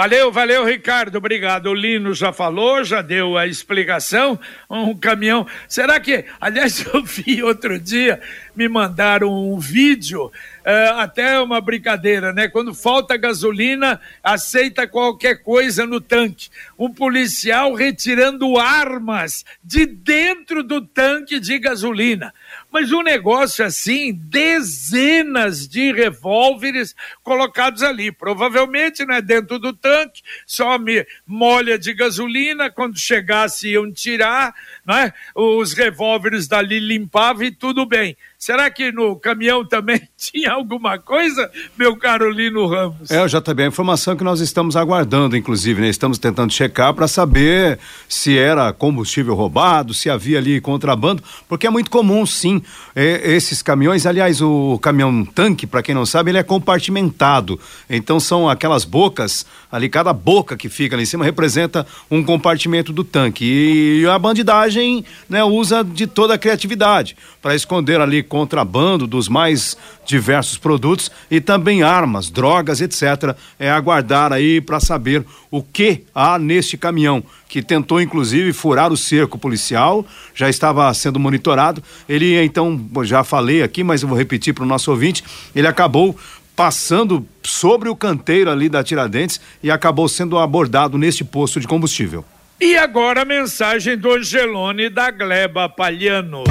Valeu, 0.00 0.32
valeu, 0.32 0.64
Ricardo. 0.64 1.16
Obrigado. 1.16 1.66
O 1.66 1.74
Lino 1.74 2.14
já 2.14 2.32
falou, 2.32 2.82
já 2.82 3.02
deu 3.02 3.36
a 3.36 3.46
explicação. 3.46 4.40
Um 4.70 4.96
caminhão. 4.96 5.46
Será 5.68 6.00
que. 6.00 6.24
Aliás, 6.40 6.82
eu 6.90 7.04
vi 7.04 7.42
outro 7.42 7.78
dia, 7.78 8.18
me 8.56 8.66
mandaram 8.66 9.30
um 9.30 9.58
vídeo 9.58 10.32
é, 10.64 10.88
até 10.96 11.38
uma 11.38 11.60
brincadeira, 11.60 12.32
né? 12.32 12.48
Quando 12.48 12.72
falta 12.72 13.14
gasolina, 13.16 14.00
aceita 14.24 14.86
qualquer 14.86 15.42
coisa 15.42 15.84
no 15.84 16.00
tanque. 16.00 16.48
Um 16.78 16.90
policial 16.90 17.74
retirando 17.74 18.58
armas 18.58 19.44
de 19.62 19.84
dentro 19.84 20.62
do 20.62 20.80
tanque 20.80 21.38
de 21.38 21.58
gasolina. 21.58 22.32
Mas 22.70 22.92
um 22.92 23.02
negócio 23.02 23.64
assim, 23.64 24.12
dezenas 24.14 25.66
de 25.66 25.92
revólveres 25.92 26.94
colocados 27.22 27.82
ali. 27.82 28.12
Provavelmente, 28.12 29.04
né, 29.04 29.20
dentro 29.20 29.58
do 29.58 29.72
tanque, 29.72 30.22
só 30.46 30.78
me 30.78 31.06
molha 31.26 31.78
de 31.78 31.92
gasolina. 31.92 32.70
Quando 32.70 32.98
chegasse, 32.98 33.70
iam 33.70 33.92
tirar, 33.92 34.54
né? 34.86 35.12
Os 35.34 35.72
revólveres 35.72 36.48
dali 36.48 36.78
limpavam 36.78 37.44
e 37.44 37.50
tudo 37.50 37.86
bem. 37.86 38.16
Será 38.38 38.70
que 38.70 38.90
no 38.90 39.16
caminhão 39.16 39.64
também 39.66 40.00
tinha 40.16 40.52
alguma 40.52 40.98
coisa, 40.98 41.50
meu 41.76 41.94
caro 41.96 42.30
Lino 42.30 42.66
Ramos? 42.66 43.10
É, 43.10 43.28
já 43.28 43.38
também 43.38 43.66
a 43.66 43.68
informação 43.68 44.16
que 44.16 44.24
nós 44.24 44.40
estamos 44.40 44.76
aguardando, 44.76 45.36
inclusive, 45.36 45.82
né? 45.82 45.88
Estamos 45.88 46.18
tentando 46.18 46.50
checar 46.50 46.94
para 46.94 47.06
saber 47.06 47.78
se 48.08 48.38
era 48.38 48.72
combustível 48.72 49.34
roubado, 49.34 49.92
se 49.92 50.08
havia 50.08 50.38
ali 50.38 50.58
contrabando, 50.58 51.22
porque 51.46 51.66
é 51.66 51.70
muito 51.70 51.90
comum, 51.90 52.24
sim, 52.24 52.62
é, 52.96 53.30
esses 53.30 53.60
caminhões. 53.60 54.06
Aliás, 54.06 54.40
o 54.40 54.78
caminhão 54.78 55.22
tanque, 55.24 55.66
para 55.66 55.82
quem 55.82 55.94
não 55.94 56.06
sabe, 56.06 56.30
ele 56.30 56.38
é 56.38 56.42
compartimentado. 56.42 57.60
Então 57.90 58.18
são 58.18 58.48
aquelas 58.48 58.86
bocas 58.86 59.44
ali, 59.70 59.88
cada 59.88 60.12
boca 60.12 60.56
que 60.56 60.68
fica 60.68 60.96
ali 60.96 61.04
em 61.04 61.06
cima 61.06 61.24
representa 61.24 61.86
um 62.10 62.22
compartimento 62.22 62.92
do 62.92 63.04
tanque. 63.04 63.44
E 63.44 64.06
a 64.06 64.18
bandidagem, 64.18 65.04
né, 65.28 65.44
usa 65.44 65.84
de 65.84 66.06
toda 66.06 66.34
a 66.34 66.38
criatividade 66.38 67.16
para 67.40 67.54
esconder 67.54 68.00
ali 68.00 68.22
contrabando 68.22 69.06
dos 69.06 69.28
mais 69.28 69.76
diversos 70.04 70.58
produtos 70.58 71.10
e 71.30 71.40
também 71.40 71.82
armas, 71.82 72.30
drogas, 72.30 72.80
etc. 72.80 73.36
É 73.58 73.70
aguardar 73.70 74.32
aí 74.32 74.60
para 74.60 74.80
saber 74.80 75.24
o 75.50 75.62
que 75.62 76.04
há 76.14 76.38
neste 76.38 76.76
caminhão 76.76 77.22
que 77.50 77.60
tentou 77.60 78.00
inclusive 78.00 78.52
furar 78.52 78.92
o 78.92 78.96
cerco 78.96 79.36
policial, 79.36 80.06
já 80.32 80.48
estava 80.48 80.94
sendo 80.94 81.18
monitorado. 81.18 81.82
Ele 82.08 82.40
então, 82.40 82.80
já 83.02 83.24
falei 83.24 83.60
aqui, 83.60 83.82
mas 83.82 84.02
eu 84.02 84.08
vou 84.08 84.16
repetir 84.16 84.54
para 84.54 84.62
o 84.62 84.66
nosso 84.66 84.90
ouvinte, 84.92 85.24
ele 85.54 85.66
acabou 85.66 86.16
passando 86.60 87.26
sobre 87.42 87.88
o 87.88 87.96
canteiro 87.96 88.50
ali 88.50 88.68
da 88.68 88.84
Tiradentes 88.84 89.40
e 89.62 89.70
acabou 89.70 90.06
sendo 90.06 90.36
abordado 90.36 90.98
neste 90.98 91.24
posto 91.24 91.58
de 91.58 91.66
combustível. 91.66 92.22
E 92.60 92.76
agora 92.76 93.22
a 93.22 93.24
mensagem 93.24 93.96
do 93.96 94.12
Angelone 94.12 94.90
da 94.90 95.10
Gleba 95.10 95.70
Palhano. 95.70 96.44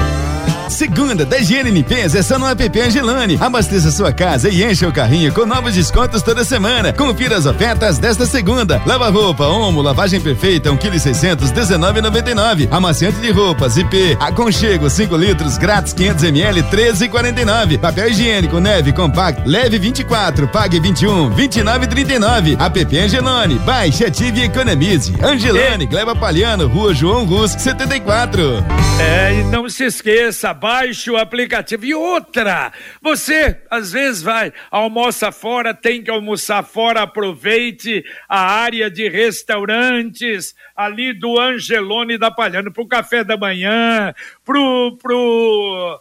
Segunda 0.70 1.26
da 1.26 1.36
Higiene 1.38 1.68
Limpeza 1.70 2.20
é 2.20 2.22
só 2.22 2.38
no 2.38 2.46
app 2.46 2.80
Angelone. 2.80 3.36
Abasteça 3.40 3.90
sua 3.90 4.12
casa 4.12 4.48
e 4.48 4.62
encha 4.62 4.88
o 4.88 4.92
carrinho 4.92 5.32
com 5.32 5.44
novos 5.44 5.74
descontos 5.74 6.22
toda 6.22 6.44
semana. 6.44 6.92
Confira 6.92 7.36
as 7.36 7.44
ofertas 7.44 7.98
desta 7.98 8.24
segunda. 8.24 8.80
Lava 8.86 9.10
roupa, 9.10 9.46
Omo, 9.46 9.82
lavagem 9.82 10.20
perfeita, 10.20 10.70
1 10.70 10.76
kg 10.76 10.98
600, 10.98 11.50
19,99. 11.50 12.68
Amaciante 12.70 13.18
de 13.20 13.30
roupas, 13.32 13.76
IP, 13.76 14.16
aconchego, 14.20 14.88
5 14.88 15.16
litros, 15.16 15.58
grátis 15.58 15.92
500 15.92 16.22
ml, 16.24 16.62
13,49. 16.62 17.78
Papel 17.78 18.08
higiênico, 18.08 18.60
neve, 18.60 18.92
compacto, 18.92 19.42
leve 19.44 19.76
24, 19.78 20.46
pague 20.48 20.78
21, 20.78 21.34
29,39. 21.34 22.56
App 22.60 22.98
Angelone, 22.98 23.58
baixe, 23.58 24.04
ative 24.04 24.40
e 24.40 24.44
economize. 24.44 25.12
Angelone, 25.20 25.86
Gleba 25.86 26.14
Palhano, 26.14 26.68
Rua 26.68 26.94
João 26.94 27.24
Rus, 27.26 27.50
74. 27.52 28.64
É, 29.00 29.40
e 29.40 29.44
não 29.44 29.68
se 29.68 29.84
esqueça, 29.84 30.54
baixe 30.60 31.10
o 31.10 31.16
aplicativo. 31.16 31.86
E 31.86 31.94
outra, 31.94 32.72
você 33.00 33.60
às 33.70 33.92
vezes 33.92 34.22
vai, 34.22 34.52
almoça 34.70 35.32
fora, 35.32 35.72
tem 35.72 36.02
que 36.02 36.10
almoçar 36.10 36.62
fora, 36.62 37.02
aproveite 37.02 38.04
a 38.28 38.40
área 38.40 38.90
de 38.90 39.08
restaurantes 39.08 40.54
ali 40.76 41.12
do 41.12 41.38
Angelone 41.38 42.18
da 42.18 42.30
Palhano 42.30 42.70
para 42.70 42.82
o 42.82 42.88
café 42.88 43.24
da 43.24 43.36
manhã, 43.36 44.14
pro, 44.44 44.96
pro 45.00 46.00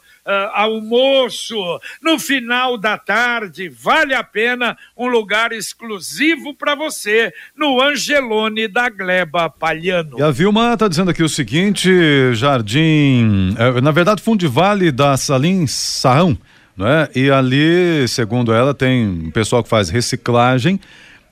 almoço, 0.54 1.56
no 2.02 2.20
final 2.20 2.78
da 2.78 2.98
tarde, 2.98 3.70
vale 3.70 4.14
a 4.14 4.24
pena 4.24 4.78
um 4.98 5.08
lugar 5.08 5.52
exclusivo 5.52 6.54
para 6.54 6.76
você 6.76 7.34
no 7.56 7.82
Angelone 7.82 8.68
da 8.68 8.90
Gleba 8.90 9.50
Palhano. 9.50 10.20
E 10.20 10.24
a 10.24 10.32
Vilma 10.32 10.74
está 10.74 10.88
dizendo 10.88 11.12
aqui 11.12 11.24
o 11.24 11.30
seguinte, 11.30 11.90
Jardim, 12.34 13.56
é, 13.58 13.82
na 13.82 13.92
verdade, 13.92 14.22
Fundo 14.22 14.40
de 14.40 14.48
Vale 14.48 14.92
da 14.92 15.18
Salim 15.18 15.66
Sarrão, 15.68 16.38
é? 16.80 17.10
E 17.14 17.30
ali, 17.30 18.08
segundo 18.08 18.54
ela, 18.54 18.74
tem 18.74 19.30
pessoal 19.32 19.62
que 19.62 19.70
faz 19.70 19.90
reciclagem 19.90 20.80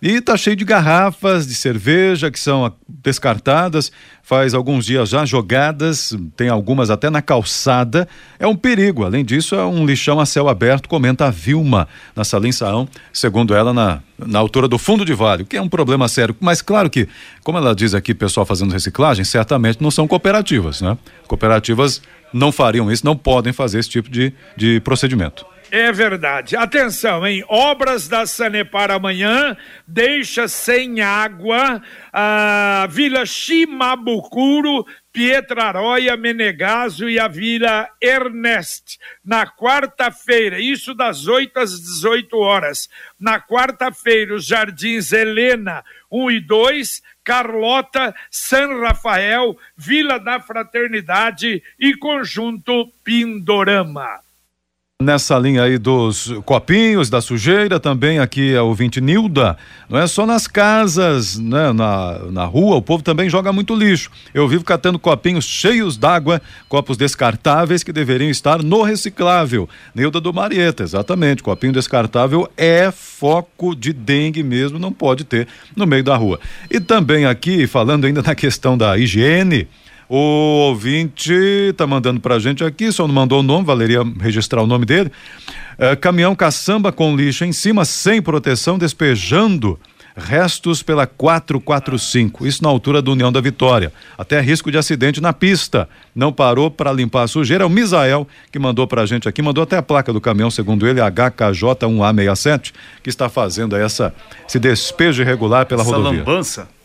e 0.01 0.21
tá 0.21 0.37
cheio 0.37 0.55
de 0.55 0.63
garrafas 0.63 1.47
de 1.47 1.55
cerveja 1.55 2.29
que 2.29 2.39
são 2.39 2.71
descartadas, 2.87 3.91
faz 4.21 4.53
alguns 4.53 4.85
dias 4.85 5.09
já 5.09 5.25
jogadas, 5.25 6.15
tem 6.35 6.49
algumas 6.49 6.89
até 6.89 7.09
na 7.09 7.21
calçada. 7.21 8.07
É 8.37 8.45
um 8.45 8.55
perigo. 8.55 9.03
Além 9.03 9.25
disso, 9.25 9.55
é 9.55 9.65
um 9.65 9.85
lixão 9.85 10.19
a 10.19 10.25
céu 10.25 10.49
aberto, 10.49 10.87
comenta 10.87 11.25
a 11.25 11.31
Vilma 11.31 11.87
na 12.15 12.23
Salim 12.23 12.51
Saão, 12.51 12.87
segundo 13.11 13.55
ela, 13.55 13.73
na, 13.73 14.01
na 14.19 14.37
altura 14.37 14.67
do 14.67 14.77
fundo 14.77 15.03
de 15.03 15.13
vale, 15.13 15.45
que 15.45 15.57
é 15.57 15.61
um 15.61 15.69
problema 15.69 16.07
sério. 16.07 16.35
Mas 16.39 16.61
claro 16.61 16.89
que, 16.89 17.07
como 17.43 17.57
ela 17.57 17.73
diz 17.73 17.95
aqui, 17.95 18.13
pessoal 18.13 18.45
fazendo 18.45 18.71
reciclagem, 18.71 19.25
certamente 19.25 19.81
não 19.81 19.89
são 19.89 20.07
cooperativas, 20.07 20.79
né? 20.79 20.95
Cooperativas 21.27 22.01
não 22.31 22.51
fariam 22.51 22.91
isso, 22.91 23.05
não 23.05 23.15
podem 23.15 23.51
fazer 23.51 23.79
esse 23.79 23.89
tipo 23.89 24.09
de, 24.09 24.31
de 24.55 24.79
procedimento. 24.81 25.45
É 25.69 25.91
verdade. 25.91 26.55
Atenção, 26.55 27.27
hein? 27.27 27.43
Obras 27.49 28.07
da 28.07 28.25
Sanepar 28.25 28.89
amanhã 28.89 29.57
deixa 29.85 30.47
sem 30.47 31.01
água 31.01 31.81
a 32.13 32.87
Vila 32.89 33.25
Chimabucuro, 33.25 34.85
Pietraróia, 35.11 36.15
Menegaso 36.15 37.09
e 37.09 37.19
a 37.19 37.27
Vila 37.27 37.89
Ernest. 38.01 38.97
Na 39.25 39.45
quarta-feira, 39.45 40.57
isso 40.57 40.93
das 40.93 41.27
8 41.27 41.59
às 41.59 41.71
18 41.81 42.37
horas. 42.37 42.89
Na 43.19 43.37
quarta-feira, 43.37 44.35
os 44.35 44.45
Jardins 44.45 45.11
Helena 45.11 45.83
1 46.09 46.31
e 46.31 46.39
2, 46.39 47.03
Carlota, 47.25 48.15
San 48.31 48.79
Rafael, 48.79 49.57
Vila 49.75 50.17
da 50.17 50.39
Fraternidade 50.39 51.61
e 51.77 51.93
Conjunto 51.97 52.89
Pindorama. 53.03 54.26
Nessa 54.99 55.37
linha 55.37 55.61
aí 55.61 55.77
dos 55.77 56.33
copinhos, 56.43 57.07
da 57.07 57.21
sujeira, 57.21 57.79
também 57.79 58.17
aqui 58.17 58.55
é 58.55 58.59
o 58.59 58.65
ouvinte 58.65 58.99
Nilda, 58.99 59.55
não 59.87 59.99
é 59.99 60.07
só 60.07 60.25
nas 60.25 60.47
casas, 60.47 61.37
né, 61.37 61.71
na, 61.71 62.17
na 62.31 62.45
rua, 62.45 62.77
o 62.77 62.81
povo 62.81 63.03
também 63.03 63.29
joga 63.29 63.53
muito 63.53 63.75
lixo. 63.75 64.09
Eu 64.33 64.47
vivo 64.47 64.63
catando 64.63 64.97
copinhos 64.97 65.45
cheios 65.45 65.97
d'água, 65.97 66.41
copos 66.67 66.97
descartáveis 66.97 67.83
que 67.83 67.93
deveriam 67.93 68.31
estar 68.31 68.63
no 68.63 68.81
reciclável. 68.81 69.69
Nilda 69.93 70.19
do 70.19 70.33
Marieta, 70.33 70.81
exatamente, 70.81 71.43
copinho 71.43 71.73
descartável 71.73 72.49
é 72.57 72.89
foco 72.89 73.75
de 73.75 73.93
dengue 73.93 74.41
mesmo, 74.41 74.79
não 74.79 74.91
pode 74.91 75.25
ter 75.25 75.47
no 75.75 75.85
meio 75.85 76.03
da 76.03 76.17
rua. 76.17 76.39
E 76.71 76.79
também 76.79 77.27
aqui, 77.27 77.67
falando 77.67 78.05
ainda 78.05 78.23
na 78.23 78.33
questão 78.33 78.75
da 78.75 78.97
higiene, 78.97 79.67
o 80.09 80.69
ouvinte 80.69 81.33
está 81.33 81.85
mandando 81.85 82.19
para 82.19 82.35
a 82.35 82.39
gente 82.39 82.63
aqui, 82.63 82.91
só 82.91 83.07
não 83.07 83.13
mandou 83.13 83.39
o 83.39 83.43
nome, 83.43 83.65
valeria 83.65 84.01
registrar 84.19 84.61
o 84.61 84.67
nome 84.67 84.85
dele. 84.85 85.11
É, 85.77 85.95
caminhão 85.95 86.35
caçamba 86.35 86.91
com 86.91 87.15
lixo 87.15 87.43
em 87.43 87.51
cima, 87.51 87.83
sem 87.85 88.21
proteção, 88.21 88.77
despejando 88.77 89.79
restos 90.17 90.81
pela 90.81 91.05
445, 91.05 92.47
isso 92.47 92.63
na 92.63 92.69
altura 92.69 93.03
do 93.03 93.11
União 93.11 93.31
da 93.31 93.39
Vitória. 93.39 93.93
Até 94.17 94.41
risco 94.41 94.71
de 94.71 94.77
acidente 94.77 95.21
na 95.21 95.31
pista. 95.31 95.87
Não 96.15 96.33
parou 96.33 96.71
para 96.71 96.91
limpar 96.91 97.23
a 97.23 97.27
sujeira. 97.27 97.63
É 97.63 97.67
o 97.67 97.69
Misael 97.69 98.27
que 98.51 98.57
mandou 98.57 98.87
para 98.87 99.03
a 99.03 99.05
gente 99.05 99.29
aqui, 99.29 99.41
mandou 99.43 99.63
até 99.63 99.77
a 99.77 99.83
placa 99.83 100.11
do 100.11 100.19
caminhão, 100.19 100.49
segundo 100.49 100.87
ele, 100.87 100.99
HKJ1A67, 100.99 102.73
que 103.03 103.09
está 103.09 103.29
fazendo 103.29 103.75
essa, 103.75 104.13
esse 104.47 104.57
despejo 104.57 105.21
irregular 105.21 105.67
pela 105.67 105.83
essa 105.83 105.95
rodovia. 105.95 106.23
Lambança. 106.23 106.76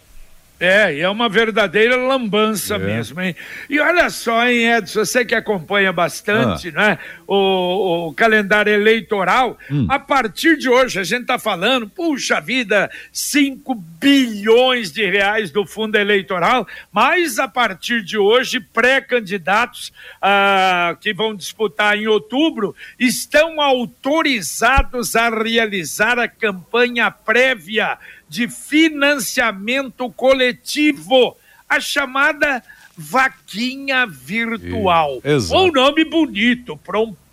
É, 0.63 0.95
e 0.95 1.01
é 1.01 1.09
uma 1.09 1.29
verdadeira 1.29 1.97
lambança 1.97 2.77
é. 2.77 2.79
mesmo, 2.79 3.21
hein? 3.21 3.35
E 3.69 3.81
olha 3.81 4.09
só, 4.09 4.47
hein, 4.47 4.73
Edson, 4.75 5.05
você 5.05 5.25
que 5.25 5.35
acompanha 5.35 5.93
bastante, 5.93 6.69
ah. 6.69 6.73
né, 6.73 6.99
o, 7.27 8.07
o, 8.07 8.15
calendário 8.15 8.73
eleitoral, 8.73 9.59
hum. 9.69 9.89
a 9.91 9.99
partir 9.99 10.57
de 10.57 10.69
hoje 10.69 11.01
a 11.01 11.03
gente 11.03 11.27
tá 11.27 11.37
falando, 11.37 11.89
puxa 11.89 12.41
vida, 12.41 12.89
5 13.11 13.75
bilhões 13.75 14.93
de 14.93 15.05
reais 15.05 15.51
do 15.51 15.67
fundo 15.67 15.97
eleitoral, 15.97 16.65
mas 16.93 17.41
a 17.41 17.49
partir 17.49 18.01
de 18.05 18.17
hoje, 18.17 18.61
pré-candidatos 18.61 19.93
ah, 20.21 20.97
que 21.01 21.13
vão 21.13 21.35
disputar 21.35 21.99
em 21.99 22.07
outubro 22.07 22.73
estão 23.01 23.61
autorizados 23.61 25.17
a 25.17 25.29
realizar 25.29 26.21
a 26.21 26.29
campanha 26.29 27.11
prévia 27.11 27.99
de 28.33 28.49
financiamento 28.49 30.09
coletivo, 30.09 31.37
a 31.69 31.79
chamada 31.79 32.63
vaquinha 32.97 34.07
virtual. 34.07 35.21
Ou 35.51 35.71
nome 35.71 36.03
bonito, 36.07 36.81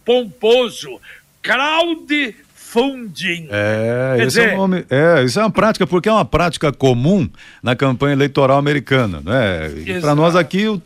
pomposo, 0.03 0.99
crowd 1.41 2.35
funding. 2.53 3.47
É, 3.49 4.15
Quer 4.17 4.27
esse 4.27 4.39
dizer... 4.39 4.49
é, 4.49 4.53
um 4.53 4.57
nome, 4.57 4.85
é, 4.89 5.23
isso 5.23 5.39
é 5.39 5.43
uma 5.43 5.49
prática, 5.49 5.88
porque 5.88 6.09
é 6.09 6.12
uma 6.12 6.25
prática 6.25 6.69
comum 6.71 7.27
na 7.63 7.77
campanha 7.77 8.13
eleitoral 8.13 8.57
americana, 8.57 9.21
né? 9.23 9.99
Para 10.01 10.13
nós 10.13 10.35
aqui, 10.35 10.67
o, 10.67 10.81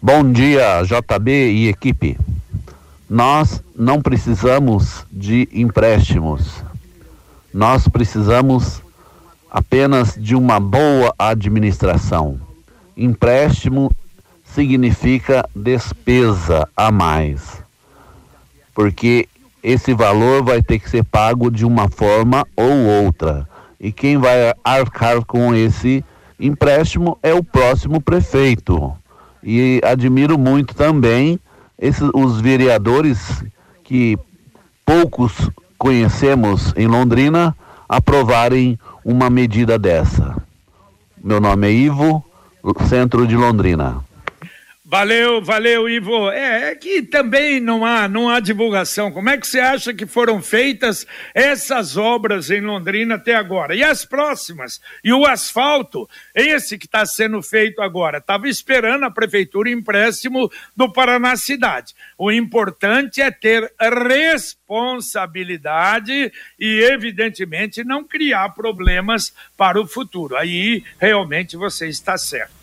Bom 0.00 0.32
dia, 0.32 0.82
JB 0.82 1.52
e 1.52 1.68
equipe. 1.68 2.16
Nós 3.12 3.62
não 3.76 4.00
precisamos 4.00 5.04
de 5.12 5.46
empréstimos. 5.52 6.64
Nós 7.52 7.86
precisamos 7.86 8.80
apenas 9.50 10.16
de 10.18 10.34
uma 10.34 10.58
boa 10.58 11.14
administração. 11.18 12.40
Empréstimo 12.96 13.90
significa 14.42 15.46
despesa 15.54 16.66
a 16.74 16.90
mais, 16.90 17.62
porque 18.74 19.28
esse 19.62 19.92
valor 19.92 20.42
vai 20.42 20.62
ter 20.62 20.78
que 20.78 20.88
ser 20.88 21.04
pago 21.04 21.50
de 21.50 21.66
uma 21.66 21.90
forma 21.90 22.46
ou 22.56 23.04
outra. 23.04 23.46
E 23.78 23.92
quem 23.92 24.16
vai 24.16 24.54
arcar 24.64 25.22
com 25.26 25.54
esse 25.54 26.02
empréstimo 26.40 27.18
é 27.22 27.34
o 27.34 27.44
próximo 27.44 28.00
prefeito. 28.00 28.90
E 29.42 29.82
admiro 29.84 30.38
muito 30.38 30.74
também 30.74 31.38
esses, 31.82 32.08
os 32.14 32.40
vereadores 32.40 33.44
que 33.82 34.16
poucos 34.86 35.50
conhecemos 35.76 36.72
em 36.76 36.86
Londrina 36.86 37.56
aprovarem 37.88 38.78
uma 39.04 39.28
medida 39.28 39.76
dessa. 39.76 40.40
Meu 41.22 41.40
nome 41.40 41.66
é 41.66 41.72
Ivo, 41.72 42.24
centro 42.88 43.26
de 43.26 43.36
Londrina. 43.36 43.96
Valeu, 44.92 45.40
valeu, 45.40 45.88
Ivo. 45.88 46.30
É, 46.30 46.68
é, 46.68 46.74
que 46.74 47.00
também 47.00 47.58
não 47.58 47.82
há, 47.82 48.06
não 48.06 48.28
há 48.28 48.40
divulgação. 48.40 49.10
Como 49.10 49.30
é 49.30 49.38
que 49.38 49.46
você 49.46 49.58
acha 49.58 49.94
que 49.94 50.04
foram 50.04 50.42
feitas 50.42 51.06
essas 51.32 51.96
obras 51.96 52.50
em 52.50 52.60
Londrina 52.60 53.14
até 53.14 53.34
agora? 53.34 53.74
E 53.74 53.82
as 53.82 54.04
próximas? 54.04 54.82
E 55.02 55.10
o 55.10 55.24
asfalto, 55.24 56.06
esse 56.34 56.76
que 56.76 56.84
está 56.84 57.06
sendo 57.06 57.40
feito 57.40 57.80
agora, 57.80 58.18
estava 58.18 58.46
esperando 58.46 59.04
a 59.04 59.10
prefeitura 59.10 59.70
empréstimo 59.70 60.52
do 60.76 60.92
Paraná 60.92 61.36
Cidade. 61.36 61.94
O 62.18 62.30
importante 62.30 63.22
é 63.22 63.30
ter 63.30 63.72
responsabilidade 63.80 66.30
e, 66.60 66.80
evidentemente, 66.82 67.82
não 67.82 68.04
criar 68.04 68.50
problemas 68.50 69.32
para 69.56 69.80
o 69.80 69.86
futuro. 69.86 70.36
Aí, 70.36 70.84
realmente, 70.98 71.56
você 71.56 71.88
está 71.88 72.18
certo. 72.18 72.61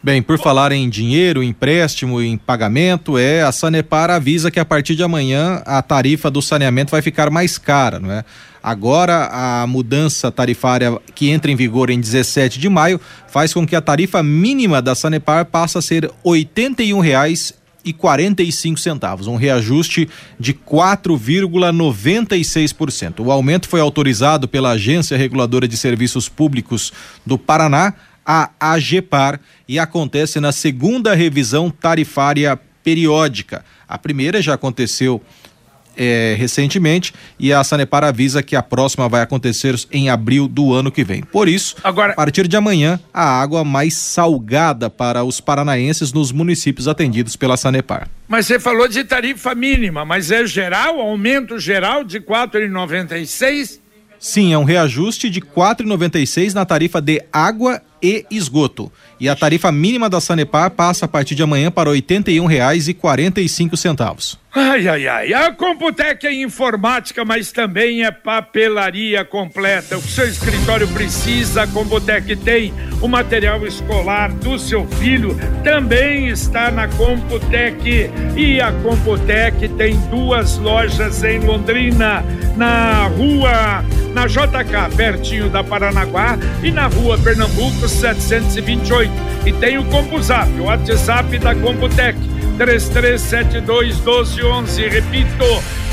Bem, 0.00 0.22
por 0.22 0.38
falar 0.38 0.70
em 0.70 0.88
dinheiro, 0.88 1.42
empréstimo, 1.42 2.22
em 2.22 2.38
pagamento, 2.38 3.18
é 3.18 3.42
a 3.42 3.50
Sanepar 3.50 4.10
avisa 4.10 4.48
que 4.48 4.60
a 4.60 4.64
partir 4.64 4.94
de 4.94 5.02
amanhã 5.02 5.60
a 5.66 5.82
tarifa 5.82 6.30
do 6.30 6.40
saneamento 6.40 6.92
vai 6.92 7.02
ficar 7.02 7.30
mais 7.30 7.58
cara, 7.58 7.98
não 7.98 8.12
é? 8.12 8.24
Agora 8.62 9.28
a 9.32 9.66
mudança 9.66 10.30
tarifária 10.30 10.96
que 11.16 11.30
entra 11.30 11.50
em 11.50 11.56
vigor 11.56 11.90
em 11.90 11.98
17 11.98 12.60
de 12.60 12.68
maio 12.68 13.00
faz 13.26 13.52
com 13.52 13.66
que 13.66 13.74
a 13.74 13.80
tarifa 13.80 14.22
mínima 14.22 14.80
da 14.80 14.94
Sanepar 14.94 15.46
passe 15.46 15.76
a 15.76 15.82
ser 15.82 16.04
R$ 16.04 16.12
81,00 16.24 17.54
e 17.84 17.92
45 17.92 18.78
centavos, 18.78 19.26
um 19.26 19.34
reajuste 19.36 20.08
de 20.38 20.54
4,96%. 20.54 23.20
O 23.20 23.32
aumento 23.32 23.68
foi 23.68 23.80
autorizado 23.80 24.46
pela 24.46 24.70
Agência 24.72 25.16
Reguladora 25.16 25.66
de 25.66 25.76
Serviços 25.76 26.28
Públicos 26.28 26.92
do 27.24 27.36
Paraná 27.38 27.94
a 28.30 28.50
AGEPAR 28.60 29.40
e 29.66 29.78
acontece 29.78 30.38
na 30.38 30.52
segunda 30.52 31.14
revisão 31.14 31.70
tarifária 31.70 32.60
periódica. 32.84 33.64
A 33.88 33.96
primeira 33.96 34.42
já 34.42 34.52
aconteceu 34.52 35.22
é, 35.96 36.36
recentemente 36.38 37.14
e 37.38 37.54
a 37.54 37.64
Sanepar 37.64 38.04
avisa 38.04 38.42
que 38.42 38.54
a 38.54 38.62
próxima 38.62 39.08
vai 39.08 39.22
acontecer 39.22 39.74
em 39.90 40.10
abril 40.10 40.46
do 40.46 40.74
ano 40.74 40.92
que 40.92 41.02
vem. 41.02 41.22
Por 41.22 41.48
isso, 41.48 41.74
Agora... 41.82 42.12
a 42.12 42.16
partir 42.16 42.46
de 42.46 42.54
amanhã, 42.54 43.00
a 43.14 43.24
água 43.24 43.64
mais 43.64 43.94
salgada 43.94 44.90
para 44.90 45.24
os 45.24 45.40
paranaenses 45.40 46.12
nos 46.12 46.30
municípios 46.30 46.86
atendidos 46.86 47.34
pela 47.34 47.56
Sanepar. 47.56 48.08
Mas 48.28 48.46
você 48.46 48.60
falou 48.60 48.86
de 48.88 49.04
tarifa 49.04 49.54
mínima, 49.54 50.04
mas 50.04 50.30
é 50.30 50.46
geral, 50.46 51.00
aumento 51.00 51.58
geral 51.58 52.04
de 52.04 52.18
R$ 52.18 52.24
4,96? 52.26 53.80
Sim, 54.20 54.52
é 54.52 54.58
um 54.58 54.64
reajuste 54.64 55.30
de 55.30 55.40
R$ 55.40 55.46
4,96 55.56 56.52
na 56.52 56.66
tarifa 56.66 57.00
de 57.00 57.22
água 57.32 57.80
e 58.02 58.24
esgoto. 58.30 58.90
E 59.20 59.28
a 59.28 59.36
tarifa 59.36 59.72
mínima 59.72 60.08
da 60.08 60.20
Sanepar 60.20 60.70
passa 60.70 61.06
a 61.06 61.08
partir 61.08 61.34
de 61.34 61.42
amanhã 61.42 61.68
para 61.70 61.90
R$ 61.90 62.00
81,45. 62.00 64.38
Ai, 64.54 64.88
ai, 64.88 65.06
ai. 65.06 65.34
A 65.34 65.52
Computec 65.52 66.26
é 66.26 66.32
informática, 66.32 67.22
mas 67.24 67.52
também 67.52 68.04
é 68.04 68.10
papelaria 68.10 69.22
completa. 69.24 69.98
O 69.98 70.02
seu 70.02 70.26
escritório 70.26 70.88
precisa, 70.88 71.64
a 71.64 71.66
Computec 71.66 72.34
tem. 72.36 72.72
O 73.02 73.06
material 73.06 73.66
escolar 73.66 74.32
do 74.32 74.58
seu 74.58 74.86
filho 74.86 75.36
também 75.62 76.28
está 76.28 76.70
na 76.70 76.88
Computec. 76.88 78.10
E 78.36 78.58
a 78.60 78.72
Computec 78.72 79.68
tem 79.76 79.98
duas 80.08 80.56
lojas 80.56 81.22
em 81.22 81.40
Londrina, 81.40 82.24
na 82.56 83.06
rua, 83.06 83.84
na 84.14 84.26
JK, 84.26 84.96
pertinho 84.96 85.48
da 85.48 85.62
Paranaguá, 85.62 86.38
e 86.62 86.70
na 86.70 86.86
rua 86.86 87.18
Pernambuco 87.18 87.88
728. 87.88 89.10
E 89.46 89.52
tem 89.52 89.78
o 89.78 89.84
CompuZap, 89.84 90.50
o 90.60 90.64
WhatsApp 90.64 91.38
da 91.38 91.54
Computec 91.54 92.18
3372 92.58 93.96
1211. 93.98 94.88
Repito, 94.88 95.44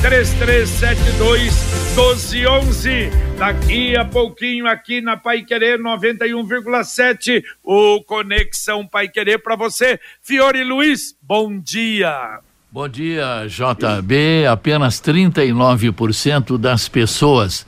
3372 0.01 1.53
1211. 1.95 3.09
Daqui 3.37 3.95
a 3.95 4.03
pouquinho 4.05 4.67
aqui 4.67 5.01
na 5.01 5.15
Pai 5.15 5.43
Querer 5.43 5.79
91,7, 5.79 7.43
o 7.63 8.01
Conexão 8.03 8.87
Pai 8.87 9.07
Querer 9.07 9.39
para 9.39 9.55
você. 9.55 9.99
Fiore 10.21 10.63
Luiz, 10.63 11.15
bom 11.21 11.59
dia. 11.59 12.39
Bom 12.71 12.89
dia, 12.89 13.45
JB. 13.47 14.47
Apenas 14.47 14.99
39% 14.99 16.57
das 16.57 16.89
pessoas 16.89 17.65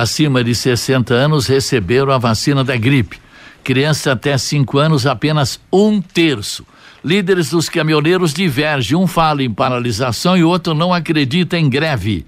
acima 0.00 0.44
de 0.44 0.54
60 0.54 1.12
anos 1.12 1.46
receberam 1.46 2.12
a 2.12 2.18
vacina 2.18 2.62
da 2.62 2.76
gripe. 2.76 3.18
Criança 3.64 4.12
até 4.12 4.38
5 4.38 4.78
anos, 4.78 5.06
apenas 5.06 5.60
um 5.72 6.00
terço. 6.00 6.64
Líderes 7.04 7.50
dos 7.50 7.68
caminhoneiros 7.68 8.32
divergem. 8.32 8.96
Um 8.96 9.06
fala 9.06 9.42
em 9.42 9.52
paralisação 9.52 10.36
e 10.36 10.44
outro 10.44 10.74
não 10.74 10.94
acredita 10.94 11.58
em 11.58 11.68
greve. 11.68 12.24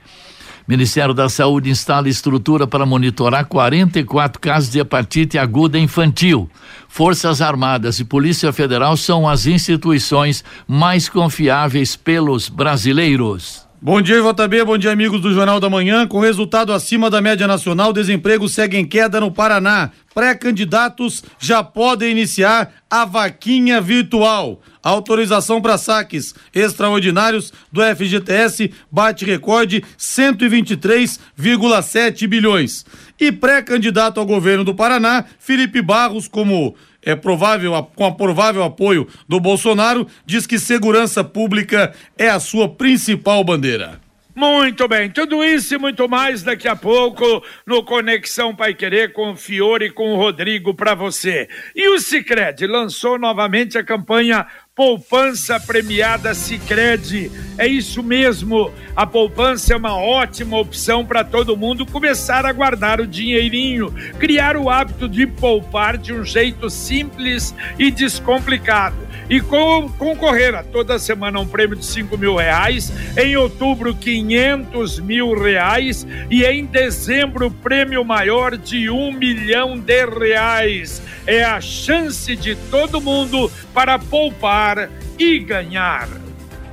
Ministério 0.66 1.14
da 1.14 1.28
Saúde 1.28 1.70
instala 1.70 2.08
estrutura 2.08 2.66
para 2.66 2.86
monitorar 2.86 3.46
44 3.46 4.40
casos 4.40 4.70
de 4.70 4.78
hepatite 4.78 5.38
aguda 5.38 5.78
infantil. 5.78 6.48
Forças 6.88 7.40
Armadas 7.40 7.98
e 7.98 8.04
Polícia 8.04 8.52
Federal 8.52 8.96
são 8.96 9.28
as 9.28 9.46
instituições 9.46 10.44
mais 10.68 11.08
confiáveis 11.08 11.96
pelos 11.96 12.48
brasileiros. 12.48 13.69
Bom 13.82 14.02
dia, 14.02 14.20
JB. 14.20 14.64
Bom 14.64 14.76
dia, 14.76 14.92
amigos 14.92 15.22
do 15.22 15.32
Jornal 15.32 15.58
da 15.58 15.70
Manhã. 15.70 16.06
Com 16.06 16.20
resultado 16.20 16.70
acima 16.70 17.08
da 17.08 17.22
média 17.22 17.46
nacional, 17.46 17.94
desemprego 17.94 18.46
segue 18.46 18.76
em 18.76 18.84
queda 18.84 19.18
no 19.18 19.32
Paraná. 19.32 19.90
Pré-candidatos 20.14 21.24
já 21.38 21.64
podem 21.64 22.10
iniciar 22.10 22.74
a 22.90 23.06
vaquinha 23.06 23.80
virtual. 23.80 24.60
Autorização 24.82 25.62
para 25.62 25.78
saques 25.78 26.34
extraordinários 26.54 27.54
do 27.72 27.80
FGTS 27.80 28.70
bate 28.92 29.24
recorde 29.24 29.82
123,7 29.98 32.26
bilhões. 32.26 32.84
E 33.18 33.32
pré-candidato 33.32 34.20
ao 34.20 34.26
governo 34.26 34.62
do 34.62 34.74
Paraná, 34.74 35.24
Felipe 35.38 35.80
Barros, 35.80 36.28
como 36.28 36.76
é 37.02 37.14
provável, 37.14 37.72
com 37.94 38.04
a 38.04 38.12
provável 38.12 38.62
apoio 38.62 39.08
do 39.28 39.40
Bolsonaro, 39.40 40.06
diz 40.24 40.46
que 40.46 40.58
segurança 40.58 41.24
pública 41.24 41.94
é 42.18 42.28
a 42.28 42.40
sua 42.40 42.68
principal 42.68 43.42
bandeira. 43.44 44.00
Muito 44.34 44.86
bem, 44.86 45.10
tudo 45.10 45.44
isso 45.44 45.74
e 45.74 45.78
muito 45.78 46.08
mais 46.08 46.42
daqui 46.42 46.68
a 46.68 46.76
pouco 46.76 47.44
no 47.66 47.84
Conexão 47.84 48.54
Pai 48.54 48.72
Querer 48.72 49.12
com 49.12 49.32
o 49.32 49.36
Fiore 49.36 49.86
e 49.86 49.90
com 49.90 50.12
o 50.12 50.16
Rodrigo 50.16 50.72
para 50.72 50.94
você. 50.94 51.48
E 51.74 51.88
o 51.88 51.98
Cicred 51.98 52.66
lançou 52.66 53.18
novamente 53.18 53.76
a 53.76 53.84
campanha 53.84 54.46
Poupança 54.80 55.60
Premiada 55.60 56.32
Sicredi. 56.32 57.30
É 57.58 57.66
isso 57.66 58.02
mesmo. 58.02 58.72
A 58.96 59.06
poupança 59.06 59.74
é 59.74 59.76
uma 59.76 59.94
ótima 59.94 60.58
opção 60.58 61.04
para 61.04 61.22
todo 61.22 61.54
mundo 61.54 61.84
começar 61.84 62.46
a 62.46 62.52
guardar 62.52 62.98
o 62.98 63.06
dinheirinho, 63.06 63.94
criar 64.18 64.56
o 64.56 64.70
hábito 64.70 65.06
de 65.06 65.26
poupar 65.26 65.98
de 65.98 66.14
um 66.14 66.24
jeito 66.24 66.70
simples 66.70 67.54
e 67.78 67.90
descomplicado. 67.90 68.96
e 69.28 69.40
com, 69.40 69.88
concorrer 69.90 70.56
a 70.56 70.62
toda 70.64 70.98
semana 70.98 71.38
um 71.38 71.46
prêmio 71.46 71.76
de 71.76 71.86
5 71.86 72.18
mil 72.18 72.34
reais, 72.34 72.92
em 73.16 73.36
outubro 73.36 73.94
500 73.94 74.98
mil 74.98 75.40
reais 75.40 76.04
e 76.28 76.42
em 76.42 76.64
dezembro 76.64 77.48
prêmio 77.48 78.04
maior 78.04 78.56
de 78.56 78.90
um 78.90 79.12
milhão 79.12 79.78
de 79.78 80.04
reais. 80.06 81.00
É 81.26 81.44
a 81.44 81.60
chance 81.60 82.34
de 82.34 82.56
todo 82.56 83.00
mundo 83.00 83.52
para 83.72 84.00
poupar 84.00 84.69
e 85.18 85.38
ganhar. 85.38 86.08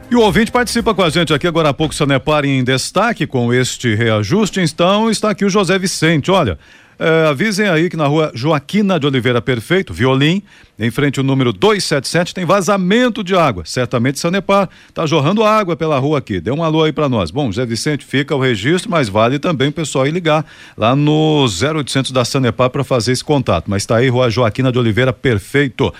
E 0.10 0.15
o 0.15 0.21
ouvinte 0.21 0.51
participa 0.51 0.93
com 0.93 1.03
a 1.03 1.10
gente 1.10 1.33
aqui 1.33 1.45
agora 1.45 1.69
há 1.69 1.73
pouco, 1.73 1.93
Sanepar 1.93 2.45
em 2.45 2.63
destaque 2.63 3.27
com 3.27 3.53
este 3.53 3.93
reajuste. 3.93 4.62
Então 4.62 5.10
está 5.10 5.31
aqui 5.31 5.43
o 5.43 5.49
José 5.49 5.77
Vicente. 5.77 6.31
Olha, 6.31 6.57
é, 6.99 7.27
avisem 7.27 7.67
aí 7.67 7.89
que 7.89 7.97
na 7.97 8.07
rua 8.07 8.31
Joaquina 8.33 8.99
de 8.99 9.05
Oliveira 9.05 9.39
Perfeito, 9.39 9.93
Violim, 9.93 10.41
em 10.79 10.89
frente 10.89 11.19
ao 11.19 11.25
número 11.25 11.53
277, 11.53 12.33
tem 12.33 12.43
vazamento 12.43 13.23
de 13.23 13.36
água. 13.36 13.63
Certamente 13.65 14.17
Sanepar 14.17 14.67
está 14.88 15.05
jorrando 15.05 15.43
água 15.43 15.75
pela 15.75 15.99
rua 15.99 16.17
aqui. 16.17 16.39
Dê 16.39 16.49
um 16.51 16.63
alô 16.63 16.83
aí 16.83 16.91
para 16.91 17.07
nós. 17.07 17.29
Bom, 17.29 17.51
José 17.51 17.65
Vicente, 17.65 18.03
fica 18.03 18.36
o 18.36 18.39
registro, 18.39 18.89
mas 18.89 19.10
vale 19.10 19.38
também 19.38 19.67
o 19.67 19.73
pessoal 19.73 20.07
ir 20.07 20.12
ligar 20.12 20.43
lá 20.75 20.95
no 20.95 21.45
0800 21.45 22.12
da 22.12 22.25
Sanepar 22.25 22.69
para 22.71 22.83
fazer 22.83 23.12
esse 23.12 23.23
contato. 23.23 23.65
Mas 23.67 23.83
está 23.83 23.97
aí, 23.97 24.10
rua 24.10 24.29
Joaquina 24.29 24.71
de 24.71 24.79
Oliveira 24.79 25.13
Perfeito. 25.13 25.93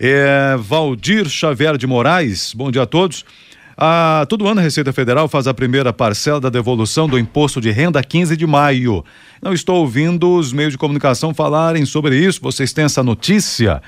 É, 0.00 0.56
Valdir 0.56 1.28
Xavier 1.28 1.76
de 1.76 1.86
Moraes, 1.86 2.54
bom 2.54 2.70
dia 2.70 2.82
a 2.82 2.86
todos. 2.86 3.24
Ah, 3.76 4.24
todo 4.28 4.46
ano 4.46 4.60
a 4.60 4.62
Receita 4.62 4.92
Federal 4.92 5.28
faz 5.28 5.46
a 5.48 5.54
primeira 5.54 5.92
parcela 5.92 6.40
da 6.40 6.48
devolução 6.48 7.08
do 7.08 7.18
imposto 7.18 7.60
de 7.60 7.70
renda 7.70 8.02
15 8.02 8.36
de 8.36 8.46
maio. 8.46 9.04
Não 9.42 9.52
estou 9.52 9.76
ouvindo 9.76 10.34
os 10.34 10.52
meios 10.52 10.72
de 10.72 10.78
comunicação 10.78 11.34
falarem 11.34 11.84
sobre 11.84 12.16
isso. 12.16 12.40
Vocês 12.40 12.72
têm 12.72 12.84
essa 12.84 13.02
notícia? 13.02 13.82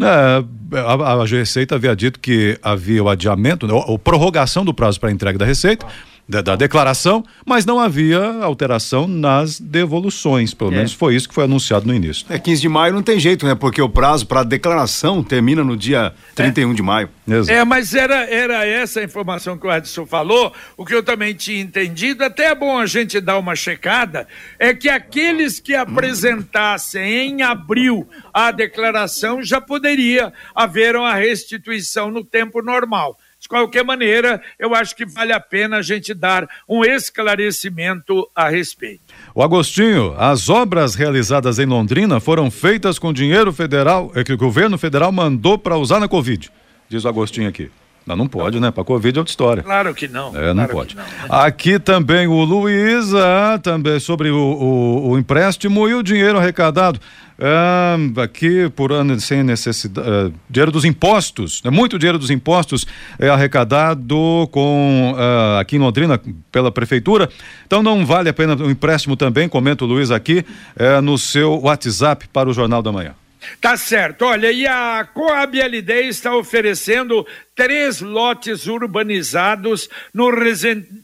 É, 0.00 0.78
a, 0.78 1.12
a 1.12 1.26
Receita 1.26 1.74
havia 1.74 1.94
dito 1.94 2.20
que 2.20 2.58
havia 2.62 3.02
o 3.02 3.08
adiamento, 3.08 3.66
ou, 3.66 3.90
ou 3.90 3.98
prorrogação 3.98 4.64
do 4.64 4.72
prazo 4.72 4.98
para 4.98 5.10
entrega 5.10 5.38
da 5.38 5.44
Receita 5.44 5.86
da, 6.30 6.40
da, 6.40 6.56
declaração, 6.56 7.24
mas 7.44 7.66
não 7.66 7.80
havia 7.80 8.20
alteração 8.42 9.08
nas 9.08 9.58
devoluções. 9.58 10.54
Pelo 10.54 10.72
é. 10.72 10.76
menos 10.76 10.92
foi 10.92 11.16
isso 11.16 11.28
que 11.28 11.34
foi 11.34 11.44
anunciado 11.44 11.86
no 11.86 11.92
início. 11.92 12.24
É 12.30 12.38
15 12.38 12.60
de 12.62 12.68
maio 12.68 12.94
não 12.94 13.02
tem 13.02 13.18
jeito, 13.18 13.44
né? 13.44 13.54
Porque 13.54 13.82
o 13.82 13.88
prazo 13.88 14.26
para 14.26 14.44
declaração 14.44 15.22
termina 15.22 15.64
no 15.64 15.76
dia 15.76 16.14
31 16.34 16.70
é. 16.70 16.74
de 16.74 16.82
maio. 16.82 17.08
Exato. 17.26 17.50
É, 17.50 17.64
mas 17.64 17.94
era, 17.94 18.24
era 18.30 18.64
essa 18.64 19.00
a 19.00 19.04
informação 19.04 19.58
que 19.58 19.66
o 19.66 19.74
Edson 19.74 20.06
falou, 20.06 20.52
o 20.76 20.84
que 20.84 20.94
eu 20.94 21.02
também 21.02 21.34
tinha 21.34 21.60
entendido, 21.60 22.24
até 22.24 22.46
é 22.46 22.54
bom 22.54 22.78
a 22.78 22.86
gente 22.86 23.20
dar 23.20 23.38
uma 23.38 23.56
checada, 23.56 24.26
é 24.58 24.72
que 24.72 24.88
aqueles 24.88 25.58
que 25.58 25.74
apresentassem 25.74 27.02
em 27.02 27.42
abril 27.42 28.08
a 28.32 28.50
declaração 28.50 29.42
já 29.42 29.60
poderia 29.60 30.32
haver 30.54 30.94
uma 30.94 31.14
restituição 31.14 32.10
no 32.10 32.24
tempo 32.24 32.62
normal. 32.62 33.18
De 33.40 33.48
qualquer 33.48 33.82
maneira, 33.82 34.42
eu 34.58 34.74
acho 34.74 34.94
que 34.94 35.06
vale 35.06 35.32
a 35.32 35.40
pena 35.40 35.78
a 35.78 35.82
gente 35.82 36.12
dar 36.12 36.46
um 36.68 36.84
esclarecimento 36.84 38.30
a 38.36 38.50
respeito. 38.50 39.14
O 39.34 39.42
Agostinho, 39.42 40.14
as 40.18 40.50
obras 40.50 40.94
realizadas 40.94 41.58
em 41.58 41.64
Londrina 41.64 42.20
foram 42.20 42.50
feitas 42.50 42.98
com 42.98 43.14
dinheiro 43.14 43.50
federal, 43.50 44.12
é 44.14 44.22
que 44.22 44.32
o 44.34 44.36
governo 44.36 44.76
federal 44.76 45.10
mandou 45.10 45.58
para 45.58 45.78
usar 45.78 45.98
na 46.00 46.06
Covid, 46.06 46.50
diz 46.86 47.04
o 47.04 47.08
Agostinho 47.08 47.48
aqui. 47.48 47.70
Não, 48.10 48.16
não 48.16 48.28
pode, 48.28 48.58
né? 48.58 48.70
Para 48.70 48.84
Covid 48.84 49.16
é 49.16 49.20
outra 49.20 49.30
história. 49.30 49.62
Claro 49.62 49.94
que 49.94 50.08
não. 50.08 50.36
É, 50.36 50.48
não 50.48 50.64
claro 50.64 50.72
pode. 50.72 50.96
Não, 50.96 51.02
né? 51.02 51.10
Aqui 51.28 51.78
também 51.78 52.26
o 52.26 52.42
Luísa, 52.42 53.60
também 53.62 54.00
sobre 54.00 54.30
o, 54.30 54.36
o, 54.36 55.10
o, 55.10 55.18
empréstimo 55.18 55.88
e 55.88 55.94
o 55.94 56.02
dinheiro 56.02 56.38
arrecadado. 56.38 57.00
É, 57.38 58.20
aqui 58.22 58.68
por 58.70 58.92
ano 58.92 59.18
sem 59.20 59.42
necessidade. 59.42 60.08
É, 60.08 60.32
dinheiro 60.48 60.70
dos 60.70 60.84
impostos, 60.84 61.62
né? 61.62 61.70
muito 61.70 61.98
dinheiro 61.98 62.18
dos 62.18 62.30
impostos 62.30 62.86
é 63.18 63.28
arrecadado 63.28 64.46
com 64.50 65.14
é, 65.16 65.60
aqui 65.60 65.76
em 65.76 65.78
Londrina 65.78 66.20
pela 66.52 66.70
prefeitura. 66.70 67.30
Então 67.66 67.82
não 67.82 68.04
vale 68.04 68.28
a 68.28 68.32
pena 68.32 68.54
o 68.56 68.70
empréstimo 68.70 69.16
também, 69.16 69.48
comenta 69.48 69.84
o 69.84 69.86
Luiz 69.86 70.10
aqui, 70.10 70.44
é, 70.76 71.00
no 71.00 71.16
seu 71.16 71.60
WhatsApp 71.60 72.28
para 72.28 72.48
o 72.48 72.52
Jornal 72.52 72.82
da 72.82 72.92
Manhã. 72.92 73.14
Tá 73.60 73.76
certo. 73.76 74.24
Olha, 74.24 74.52
e 74.52 74.66
a 74.66 75.04
Coab 75.04 75.58
LD 75.58 76.08
está 76.08 76.36
oferecendo 76.36 77.26
três 77.60 78.00
lotes 78.00 78.66
urbanizados 78.66 79.90
no 80.14 80.30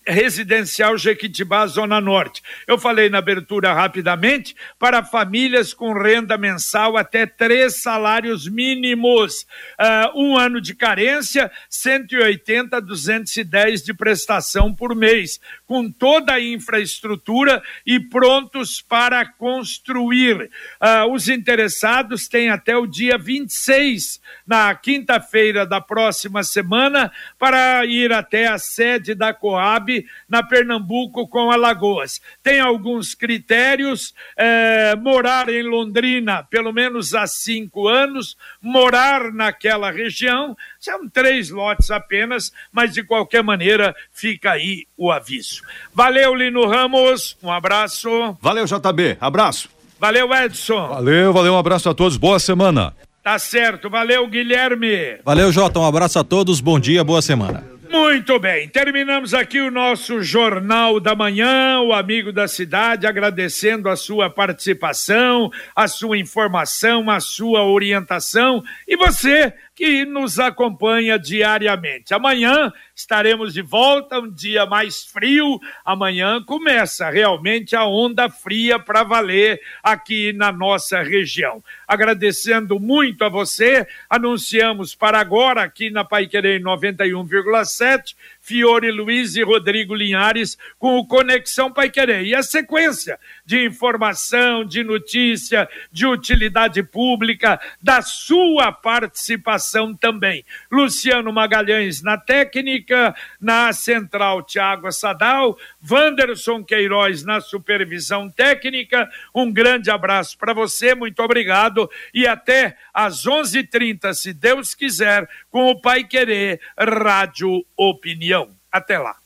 residencial 0.07 0.97
Jequitibá, 0.97 1.67
Zona 1.67 2.01
Norte. 2.01 2.43
Eu 2.67 2.79
falei 2.79 3.11
na 3.11 3.19
abertura 3.19 3.75
rapidamente, 3.75 4.57
para 4.79 5.05
famílias 5.05 5.75
com 5.75 5.93
renda 5.93 6.39
mensal 6.39 6.97
até 6.97 7.27
três 7.27 7.83
salários 7.83 8.49
mínimos, 8.49 9.43
uh, 9.79 10.19
um 10.19 10.35
ano 10.35 10.59
de 10.59 10.75
carência, 10.75 11.53
180, 11.69 12.81
210 12.81 13.83
de 13.83 13.93
prestação 13.93 14.75
por 14.75 14.95
mês, 14.97 15.39
com 15.67 15.93
toda 15.93 16.33
a 16.33 16.41
infraestrutura 16.41 17.63
e 17.85 18.01
prontos 18.01 18.81
para 18.81 19.27
construir. 19.27 20.51
Uh, 20.81 21.13
os 21.13 21.29
interessados 21.29 22.29
têm 22.29 22.49
até 22.49 22.75
o 22.75 22.87
dia 22.87 23.19
26, 23.19 24.23
na 24.47 24.75
quinta-feira 24.75 25.67
da 25.67 25.83
próxima 25.83 26.46
semana 26.47 27.13
para 27.39 27.85
ir 27.85 28.11
até 28.11 28.47
a 28.47 28.57
sede 28.57 29.15
da 29.15 29.35
Coab 29.35 30.07
na 30.27 30.43
Pernambuco 30.43 31.29
com 31.29 31.51
Alagoas. 31.51 32.21
Tem 32.43 32.61
alguns 32.61 33.15
critérios: 33.15 34.15
é, 34.37 34.97
morar 34.97 35.51
em 35.51 35.63
Londrina 35.63 36.43
pelo 36.45 36.73
menos 36.73 37.15
há 37.15 37.27
cinco 37.27 37.89
anos, 37.89 38.37
morar 38.63 39.31
naquela 39.33 39.91
região. 39.91 40.57
São 40.81 41.09
três 41.09 41.51
lotes 41.51 41.91
apenas, 41.91 42.53
mas 42.73 42.95
de 42.95 43.03
qualquer 43.03 43.43
maneira 43.43 43.95
fica 44.11 44.53
aí 44.53 44.87
o 44.97 45.13
aviso. 45.13 45.63
Valeu, 45.93 46.35
Lino 46.35 46.67
Ramos. 46.67 47.37
Um 47.43 47.51
abraço. 47.51 48.37
Valeu, 48.41 48.65
JB. 48.65 49.19
Abraço. 49.21 49.69
Valeu, 49.99 50.33
Edson. 50.35 50.89
Valeu, 50.89 51.33
valeu. 51.33 51.55
Um 51.55 51.59
abraço 51.59 51.89
a 51.89 51.95
todos. 51.95 52.17
Boa 52.17 52.39
semana. 52.39 52.95
Tá 53.27 53.41
certo, 53.41 53.91
valeu 53.91 54.25
Guilherme. 54.29 55.19
Valeu 55.25 55.51
Jota, 55.51 55.81
um 55.81 55.85
abraço 55.85 56.17
a 56.17 56.23
todos, 56.23 56.61
bom 56.61 56.79
dia, 56.79 57.03
boa 57.03 57.21
semana. 57.21 57.65
Muito 57.91 58.39
bem, 58.39 58.69
terminamos 58.69 59.35
aqui 59.35 59.59
o 59.59 59.69
nosso 59.69 60.23
Jornal 60.23 61.01
da 61.01 61.13
Manhã, 61.13 61.81
o 61.81 61.93
amigo 61.93 62.33
da 62.33 62.47
cidade, 62.47 63.05
agradecendo 63.05 63.89
a 63.89 63.97
sua 63.97 64.31
participação, 64.31 65.51
a 65.75 65.89
sua 65.89 66.17
informação, 66.17 67.11
a 67.11 67.19
sua 67.19 67.65
orientação. 67.65 68.63
E 68.87 68.97
você 68.97 69.53
que 69.77 70.07
nos 70.07 70.39
acompanha 70.41 71.19
diariamente. 71.19 72.15
Amanhã 72.15 72.73
estaremos 72.95 73.53
de 73.53 73.61
volta, 73.61 74.19
um 74.19 74.31
dia 74.31 74.65
mais 74.65 75.05
frio. 75.05 75.61
Amanhã 75.85 76.43
começa 76.43 77.11
realmente 77.11 77.77
a 77.77 77.85
onda 77.85 78.31
fria 78.31 78.79
para 78.79 79.03
valer 79.03 79.61
aqui 79.83 80.33
na 80.33 80.51
nossa 80.51 81.03
região. 81.03 81.63
Agradecendo 81.87 82.81
muito 82.81 83.23
a 83.23 83.29
você, 83.29 83.87
anunciamos 84.09 84.95
para 84.95 85.21
agora 85.21 85.63
aqui 85.63 85.91
na 85.91 86.03
Pai 86.03 86.27
Querer 86.27 86.59
91,7 86.63 88.17
Fiore 88.47 88.93
Luiz 88.93 89.35
e 89.35 89.43
Rodrigo 89.43 89.93
Linhares 89.93 90.57
com 90.79 90.99
o 90.99 91.05
Conexão 91.05 91.73
Pai 91.73 91.91
Querer. 91.91 92.25
E 92.25 92.33
a 92.33 92.45
sequência 92.45 93.19
de 93.45 93.67
informação, 93.67 94.65
de 94.65 94.85
notícia, 94.85 95.69
de 95.91 96.07
utilidade 96.07 96.81
pública, 96.85 97.61
da 97.83 98.03
sua 98.03 98.71
participação 98.71 99.93
também. 99.97 100.45
Luciano 100.71 101.33
Magalhães 101.33 102.03
na 102.03 102.17
técnica, 102.17 103.17
na 103.41 103.73
central 103.73 104.45
Tiago 104.45 104.93
Sadal, 104.93 105.59
Wanderson 105.91 106.63
Queiroz 106.63 107.25
na 107.25 107.41
supervisão 107.41 108.31
técnica. 108.31 109.11
Um 109.35 109.53
grande 109.53 109.91
abraço 109.91 110.39
para 110.39 110.55
você, 110.55 110.95
muito 110.95 111.21
obrigado 111.21 111.91
e 112.15 112.29
até 112.29 112.77
às 112.97 113.27
11:30, 113.27 114.15
se 114.15 114.33
Deus 114.33 114.75
quiser, 114.75 115.29
com 115.51 115.71
o 115.71 115.79
Pai 115.79 116.05
Querer 116.05 116.59
Rádio 116.79 117.63
Opinião. 117.77 118.49
Até 118.73 118.99
lá. 118.99 119.17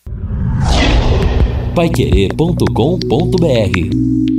Paiquerê.com.br 1.76 4.29